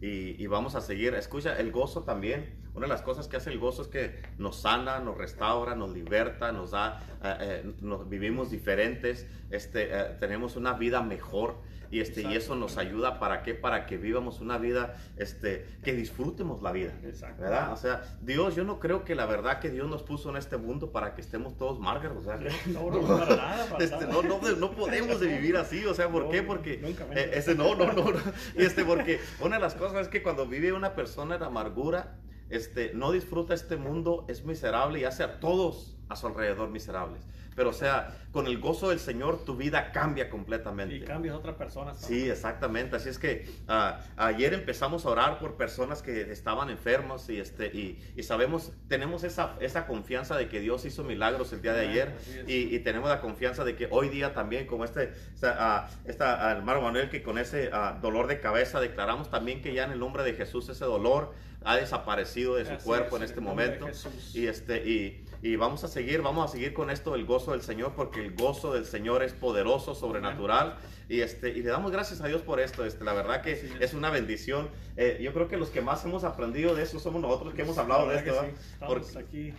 [0.00, 1.14] y, y vamos a seguir.
[1.14, 2.63] Escucha, el gozo también.
[2.74, 5.92] Una de las cosas que hace el gozo es que nos sana, nos restaura, nos
[5.92, 11.56] liberta, nos da, eh, eh, nos vivimos diferentes, este, eh, tenemos una vida mejor.
[11.90, 13.54] Y, este, y eso nos ayuda para qué?
[13.54, 16.92] Para que vivamos una vida, este, que disfrutemos la vida.
[17.04, 17.42] Exacto.
[17.42, 17.72] ¿Verdad?
[17.72, 20.56] O sea, Dios, yo no creo que la verdad que Dios nos puso en este
[20.56, 22.18] mundo para que estemos todos márgaros.
[22.18, 25.84] o sea, No, no, para nada, para este, no, no, no podemos de vivir así,
[25.84, 26.42] o sea, ¿por No, qué?
[26.42, 26.80] Porque
[27.12, 28.20] eh, este, no, no, no, no.
[28.56, 32.16] Y este, porque una de las cosas es que cuando vive una persona en amargura,
[32.56, 37.26] este, no disfruta este mundo, es miserable y hace a todos a su alrededor miserables.
[37.54, 40.96] Pero o sea, con el gozo del Señor tu vida cambia completamente.
[40.96, 41.94] Y cambias a otra persona.
[41.94, 42.96] Sí, exactamente.
[42.96, 47.66] Así es que ah, ayer empezamos a orar por personas que estaban enfermos y, este,
[47.66, 51.88] y, y, sabemos, tenemos esa, esa confianza de que Dios hizo milagros el día de
[51.88, 52.12] ayer
[52.46, 56.50] y, y, tenemos la confianza de que hoy día también, como este, esta, uh, esta
[56.50, 60.00] hermano Manuel, que con ese uh, dolor de cabeza declaramos también que ya en el
[60.00, 61.32] nombre de Jesús ese dolor
[61.64, 63.88] ha desaparecido de su Así cuerpo es, en este momento.
[64.32, 67.62] Y, este, y, y, vamos a seguir, vamos a seguir con esto del gozo del
[67.62, 70.76] Señor, porque el gozo del Señor es poderoso, sobrenatural.
[71.08, 72.84] Y, este, y le damos gracias a Dios por esto.
[72.84, 73.64] Este, la verdad que es.
[73.80, 73.94] es.
[73.94, 74.68] una bendición.
[74.96, 77.78] Eh, yo creo que los que más hemos aprendido de eso somos nosotros que hemos
[77.78, 78.30] hablado de esto.
[78.30, 79.18] Estamos porque...
[79.18, 79.54] aquí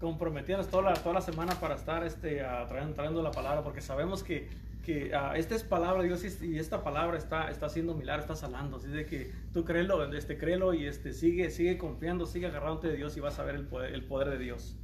[0.00, 3.80] comprometiéndonos toda la, toda la semana para estar este, uh, trayendo, trayendo la palabra, porque
[3.80, 4.48] sabemos que
[4.88, 8.36] que uh, esta es palabra de Dios y, esta palabra está, está haciendo milagros, está
[8.46, 8.78] sanando.
[8.78, 12.96] Así de que tú créelo, este, créelo y este, sigue, sigue confiando, sigue agarrándote de
[12.96, 14.76] Dios y vas a ver el poder, el poder de Dios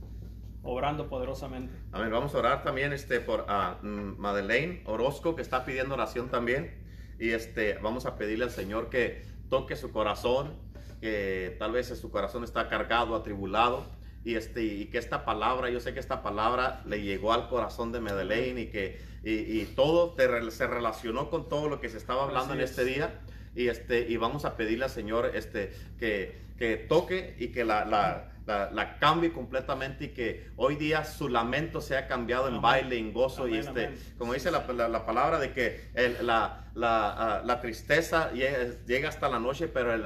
[0.63, 1.73] obrando poderosamente.
[1.91, 2.11] Amén.
[2.11, 6.75] Vamos a orar también este, por uh, Madeleine Orozco, que está pidiendo oración también.
[7.19, 10.53] Y este, vamos a pedirle al Señor que toque su corazón,
[11.01, 13.87] que tal vez su corazón está cargado, atribulado
[14.23, 17.93] y, este, y que esta palabra, yo sé que esta palabra le llegó al corazón
[17.93, 21.99] de Madeleine y que y, y todo te, se relacionó con todo lo que se
[21.99, 22.71] estaba hablando Así en es.
[22.71, 23.21] este día.
[23.55, 27.85] Y, este, y vamos a pedirle al Señor este, que, que toque y que la,
[27.85, 32.63] la la, la, cambie completamente y que hoy día su lamento sea cambiado en amén.
[32.63, 33.99] baile, en gozo amén, y este, amén.
[34.19, 39.29] como dice la, la, la, palabra de que el, la, la, la, tristeza llega hasta
[39.29, 40.05] la noche, pero el,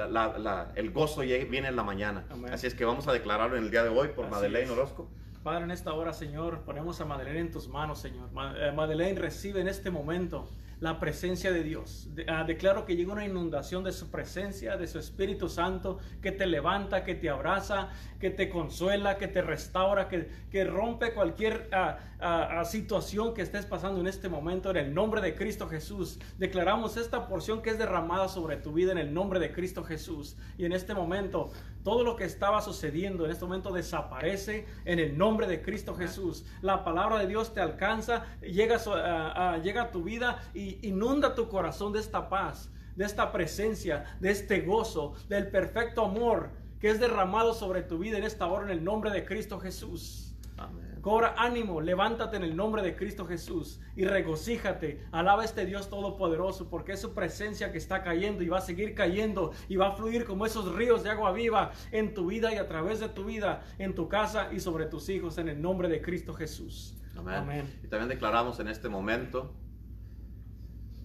[0.75, 2.25] el gozo viene en la mañana.
[2.51, 4.71] Así es que vamos a declararlo en el día de hoy por Así Madeleine es.
[4.71, 5.09] Orozco.
[5.49, 8.29] Padre, en esta hora, Señor, ponemos a Madeleine en tus manos, Señor.
[8.55, 10.47] Eh, Madeleine recibe en este momento
[10.79, 12.07] la presencia de Dios.
[12.11, 16.45] Uh, declaro que llega una inundación de su presencia, de su Espíritu Santo, que te
[16.45, 17.89] levanta, que te abraza,
[18.19, 23.65] que te consuela, que te restaura, que, que rompe cualquier uh, uh, situación que estés
[23.65, 24.69] pasando en este momento.
[24.69, 28.91] En el nombre de Cristo Jesús, declaramos esta porción que es derramada sobre tu vida
[28.91, 30.37] en el nombre de Cristo Jesús.
[30.57, 31.51] Y en este momento,
[31.89, 36.45] todo lo que estaba sucediendo en este momento desaparece en el nombre de Cristo Jesús.
[36.61, 41.49] La palabra de Dios te alcanza, llega a, llega a tu vida y inunda tu
[41.49, 46.99] corazón de esta paz, de esta presencia, de este gozo, del perfecto amor que es
[46.99, 50.28] derramado sobre tu vida en esta hora en el nombre de Cristo Jesús.
[50.59, 50.89] Amén.
[51.01, 55.07] Cobra ánimo, levántate en el nombre de Cristo Jesús y regocíjate.
[55.11, 58.61] Alaba a este Dios todopoderoso porque es su presencia que está cayendo y va a
[58.61, 62.53] seguir cayendo y va a fluir como esos ríos de agua viva en tu vida
[62.53, 65.61] y a través de tu vida, en tu casa y sobre tus hijos en el
[65.61, 66.95] nombre de Cristo Jesús.
[67.15, 67.35] Amén.
[67.35, 67.79] Amén.
[67.83, 69.55] Y también declaramos en este momento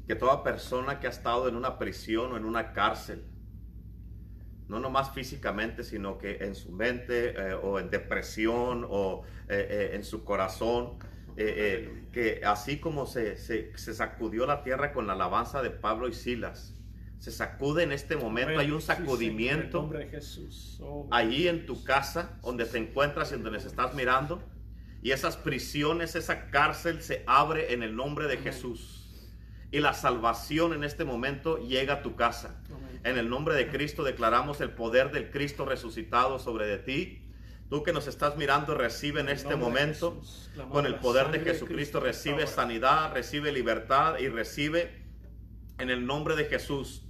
[0.09, 3.25] que toda persona que ha estado en una prisión o en una cárcel,
[4.69, 9.91] no nomás físicamente, sino que en su mente eh, o en depresión o eh, eh,
[9.95, 10.99] en su corazón,
[11.37, 16.13] que así como se, se, se, sacudió la tierra con la alabanza de Pablo y
[16.13, 16.75] Silas,
[17.19, 19.91] se sacude en este momento, hay un sacudimiento
[20.81, 24.43] oh, allí en tu casa, donde te encuentras y donde se estás mirando,
[25.03, 28.94] y esas prisiones, esa cárcel se abre en el nombre de Jesús.
[29.75, 32.55] Y la salvación en este momento llega a tu casa.
[33.03, 37.29] En el nombre de Cristo declaramos el poder del Cristo resucitado sobre de ti.
[37.69, 40.23] Tú que nos estás mirando, recibe en este momento,
[40.71, 45.03] con el poder de Jesucristo, recibe sanidad, recibe libertad y recibe
[45.81, 47.03] en el nombre de Jesús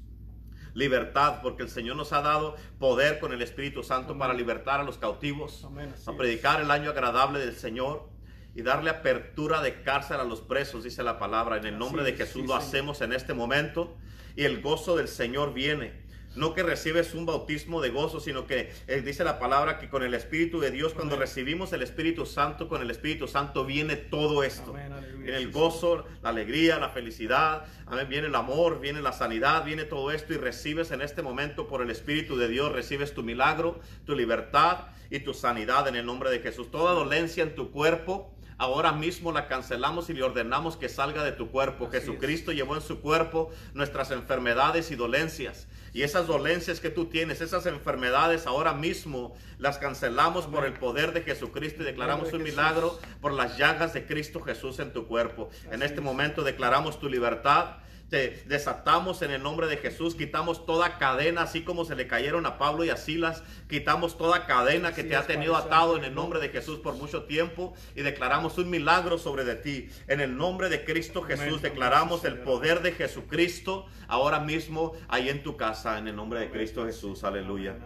[0.72, 4.20] libertad, porque el Señor nos ha dado poder con el Espíritu Santo Amén.
[4.20, 8.08] para libertar a los cautivos, Amén, a predicar el año agradable del Señor
[8.55, 11.57] y darle apertura de cárcel a los presos, dice la palabra.
[11.57, 13.96] En el nombre de Jesús sí, lo hacemos en este momento
[14.36, 16.05] y el gozo del Señor viene.
[16.36, 20.02] No que recibes un bautismo de gozo, sino que eh, dice la palabra que con
[20.02, 24.42] el Espíritu de Dios, cuando recibimos el Espíritu Santo, con el Espíritu Santo viene todo
[24.42, 24.70] esto.
[24.70, 24.92] Amén,
[25.22, 28.09] viene el gozo, la alegría, la felicidad, Amén.
[28.09, 31.82] viene el amor, viene la sanidad, viene todo esto y recibes en este momento por
[31.82, 36.30] el Espíritu de Dios, recibes tu milagro, tu libertad y tu sanidad en el nombre
[36.30, 36.68] de Jesús.
[36.72, 41.32] Toda dolencia en tu cuerpo, ahora mismo la cancelamos y le ordenamos que salga de
[41.32, 41.88] tu cuerpo.
[41.88, 42.57] Así Jesucristo es.
[42.57, 45.66] llevó en su cuerpo nuestras enfermedades y dolencias.
[45.92, 50.55] Y esas dolencias que tú tienes, esas enfermedades, ahora mismo las cancelamos Amén.
[50.57, 54.80] por el poder de Jesucristo y declaramos un milagro por las llagas de Cristo Jesús
[54.80, 55.50] en tu cuerpo.
[55.52, 56.02] Así en este es.
[56.02, 57.76] momento declaramos tu libertad
[58.09, 62.46] te desatamos en el nombre de Jesús, quitamos toda cadena, así como se le cayeron
[62.46, 66.14] a Pablo y a Silas, quitamos toda cadena que te ha tenido atado en el
[66.14, 69.88] nombre de Jesús por mucho tiempo y declaramos un milagro sobre de ti.
[70.07, 75.42] En el nombre de Cristo Jesús declaramos el poder de Jesucristo ahora mismo ahí en
[75.42, 77.24] tu casa, en el nombre de Cristo Jesús.
[77.24, 77.76] Aleluya.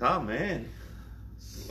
[0.00, 0.79] Amén.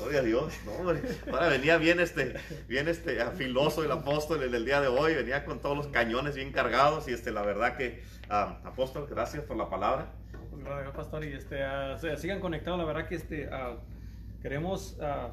[0.02, 0.54] Gloria a Dios.
[0.66, 1.02] No, hombre.
[1.32, 2.36] Ahora venía bien este,
[2.68, 5.14] bien este filoso el apóstol en el día de hoy.
[5.16, 7.08] Venía con todos los cañones bien cargados.
[7.08, 10.14] Y este, la verdad que, ah, apóstol, gracias por la palabra.
[10.50, 11.26] Pues, gracias, pastor.
[11.26, 12.80] Y este, uh, sigan conectados.
[12.80, 13.78] La verdad que este, uh,
[14.41, 15.32] queremos, uh,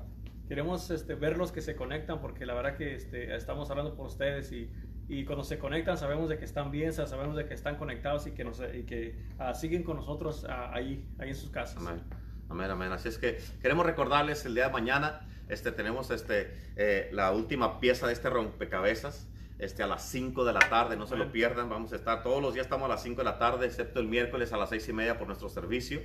[0.49, 4.07] queremos este, ver los que se conectan porque la verdad que este, estamos hablando por
[4.07, 4.71] ustedes y
[5.09, 8.33] y cuando se conectan sabemos de que están bien, sabemos de que están conectados y
[8.33, 11.77] que, nos, y que uh, siguen con nosotros uh, ahí, ahí en sus casas.
[11.77, 12.03] Amén.
[12.49, 12.93] Amén, amén.
[12.93, 17.81] Así es que queremos recordarles el día de mañana, este, tenemos este, eh, la última
[17.81, 19.27] pieza de este rompecabezas.
[19.59, 22.43] Este, a las 5 de la tarde, no se lo pierdan, vamos a estar todos
[22.43, 24.87] los días, estamos a las 5 de la tarde, excepto el miércoles a las 6
[24.91, 26.03] y media por nuestro servicio.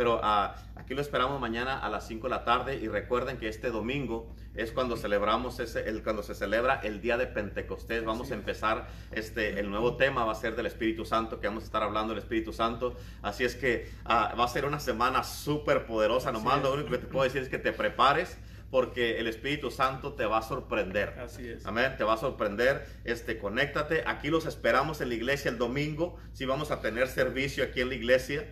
[0.00, 3.48] Pero uh, aquí lo esperamos mañana a las 5 de la tarde y recuerden que
[3.48, 8.02] este domingo es cuando celebramos ese, el, cuando se celebra el día de Pentecostés.
[8.02, 11.64] Vamos a empezar este, el nuevo tema va a ser del Espíritu Santo, que vamos
[11.64, 12.96] a estar hablando del Espíritu Santo.
[13.20, 16.32] Así es que uh, va a ser una semana súper poderosa.
[16.32, 18.38] Nomás lo único que te puedo decir es que te prepares
[18.70, 21.18] porque el Espíritu Santo te va a sorprender.
[21.18, 21.66] Así es.
[21.66, 22.86] Amén, te va a sorprender.
[23.04, 24.04] Este, conéctate.
[24.06, 26.16] Aquí los esperamos en la iglesia el domingo.
[26.32, 28.46] Si vamos a tener servicio aquí en la iglesia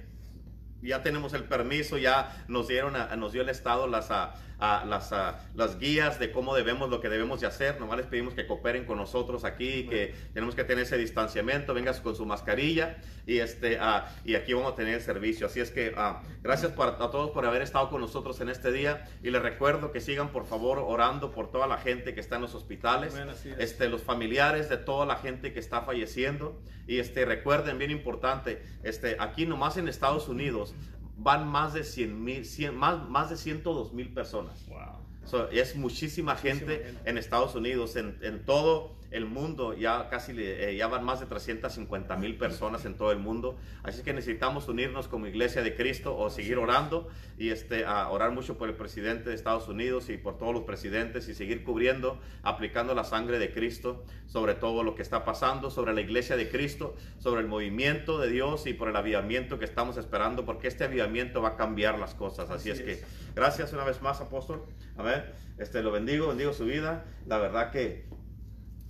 [0.82, 4.84] ya tenemos el permiso, ya nos dieron, a, nos dio el Estado las, a, a,
[4.84, 5.14] las,
[5.54, 7.78] las guías de cómo debemos, lo que debemos de hacer.
[7.80, 12.00] Nomás les pedimos que cooperen con nosotros aquí, que tenemos que tener ese distanciamiento, vengas
[12.00, 13.78] con su mascarilla y, este,
[14.24, 15.46] y aquí vamos a tener el servicio.
[15.46, 15.94] Así es que
[16.42, 20.00] gracias a todos por haber estado con nosotros en este día y les recuerdo que
[20.00, 23.14] sigan por favor orando por toda la gente que está en los hospitales,
[23.58, 28.62] este, los familiares de toda la gente que está falleciendo y este, recuerden, bien importante,
[28.82, 30.74] este, aquí nomás en Estados Unidos
[31.18, 34.64] van más de 100 mil, más, más de 102 mil personas.
[34.68, 35.48] Wow.
[35.52, 40.86] es muchísima, gente, en Estados Unidos, en, en todo el mundo, ya casi eh, ya
[40.86, 43.56] van más de 350 mil personas en todo el mundo.
[43.82, 48.32] Así que necesitamos unirnos como iglesia de Cristo o seguir orando y este, a orar
[48.32, 52.18] mucho por el presidente de Estados Unidos y por todos los presidentes y seguir cubriendo,
[52.42, 56.48] aplicando la sangre de Cristo sobre todo lo que está pasando, sobre la iglesia de
[56.48, 60.84] Cristo, sobre el movimiento de Dios y por el avivamiento que estamos esperando, porque este
[60.84, 62.50] avivamiento va a cambiar las cosas.
[62.50, 63.02] Así, es, que
[63.34, 64.62] gracias una vez más, apóstol.
[64.96, 67.06] A ver, este, lo bendigo, bendigo su vida.
[67.26, 68.04] La verdad que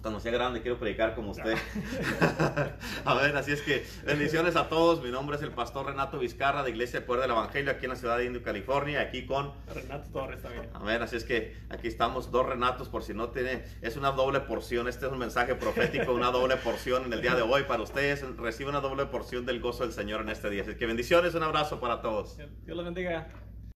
[0.09, 1.54] cuando sea grande quiero predicar como usted.
[3.04, 5.02] a ver, así es que bendiciones a todos.
[5.02, 7.90] Mi nombre es el pastor Renato Vizcarra de Iglesia de Poder del Evangelio aquí en
[7.90, 10.70] la ciudad de Indio, California, aquí con Renato Torres también.
[10.72, 14.12] A ver, así es que aquí estamos dos Renatos por si no tiene, es una
[14.12, 14.88] doble porción.
[14.88, 18.24] Este es un mensaje profético, una doble porción en el día de hoy para ustedes.
[18.38, 20.62] Recibe una doble porción del gozo del Señor en este día.
[20.62, 22.38] Así que bendiciones, un abrazo para todos.
[22.38, 23.28] Dios los bendiga.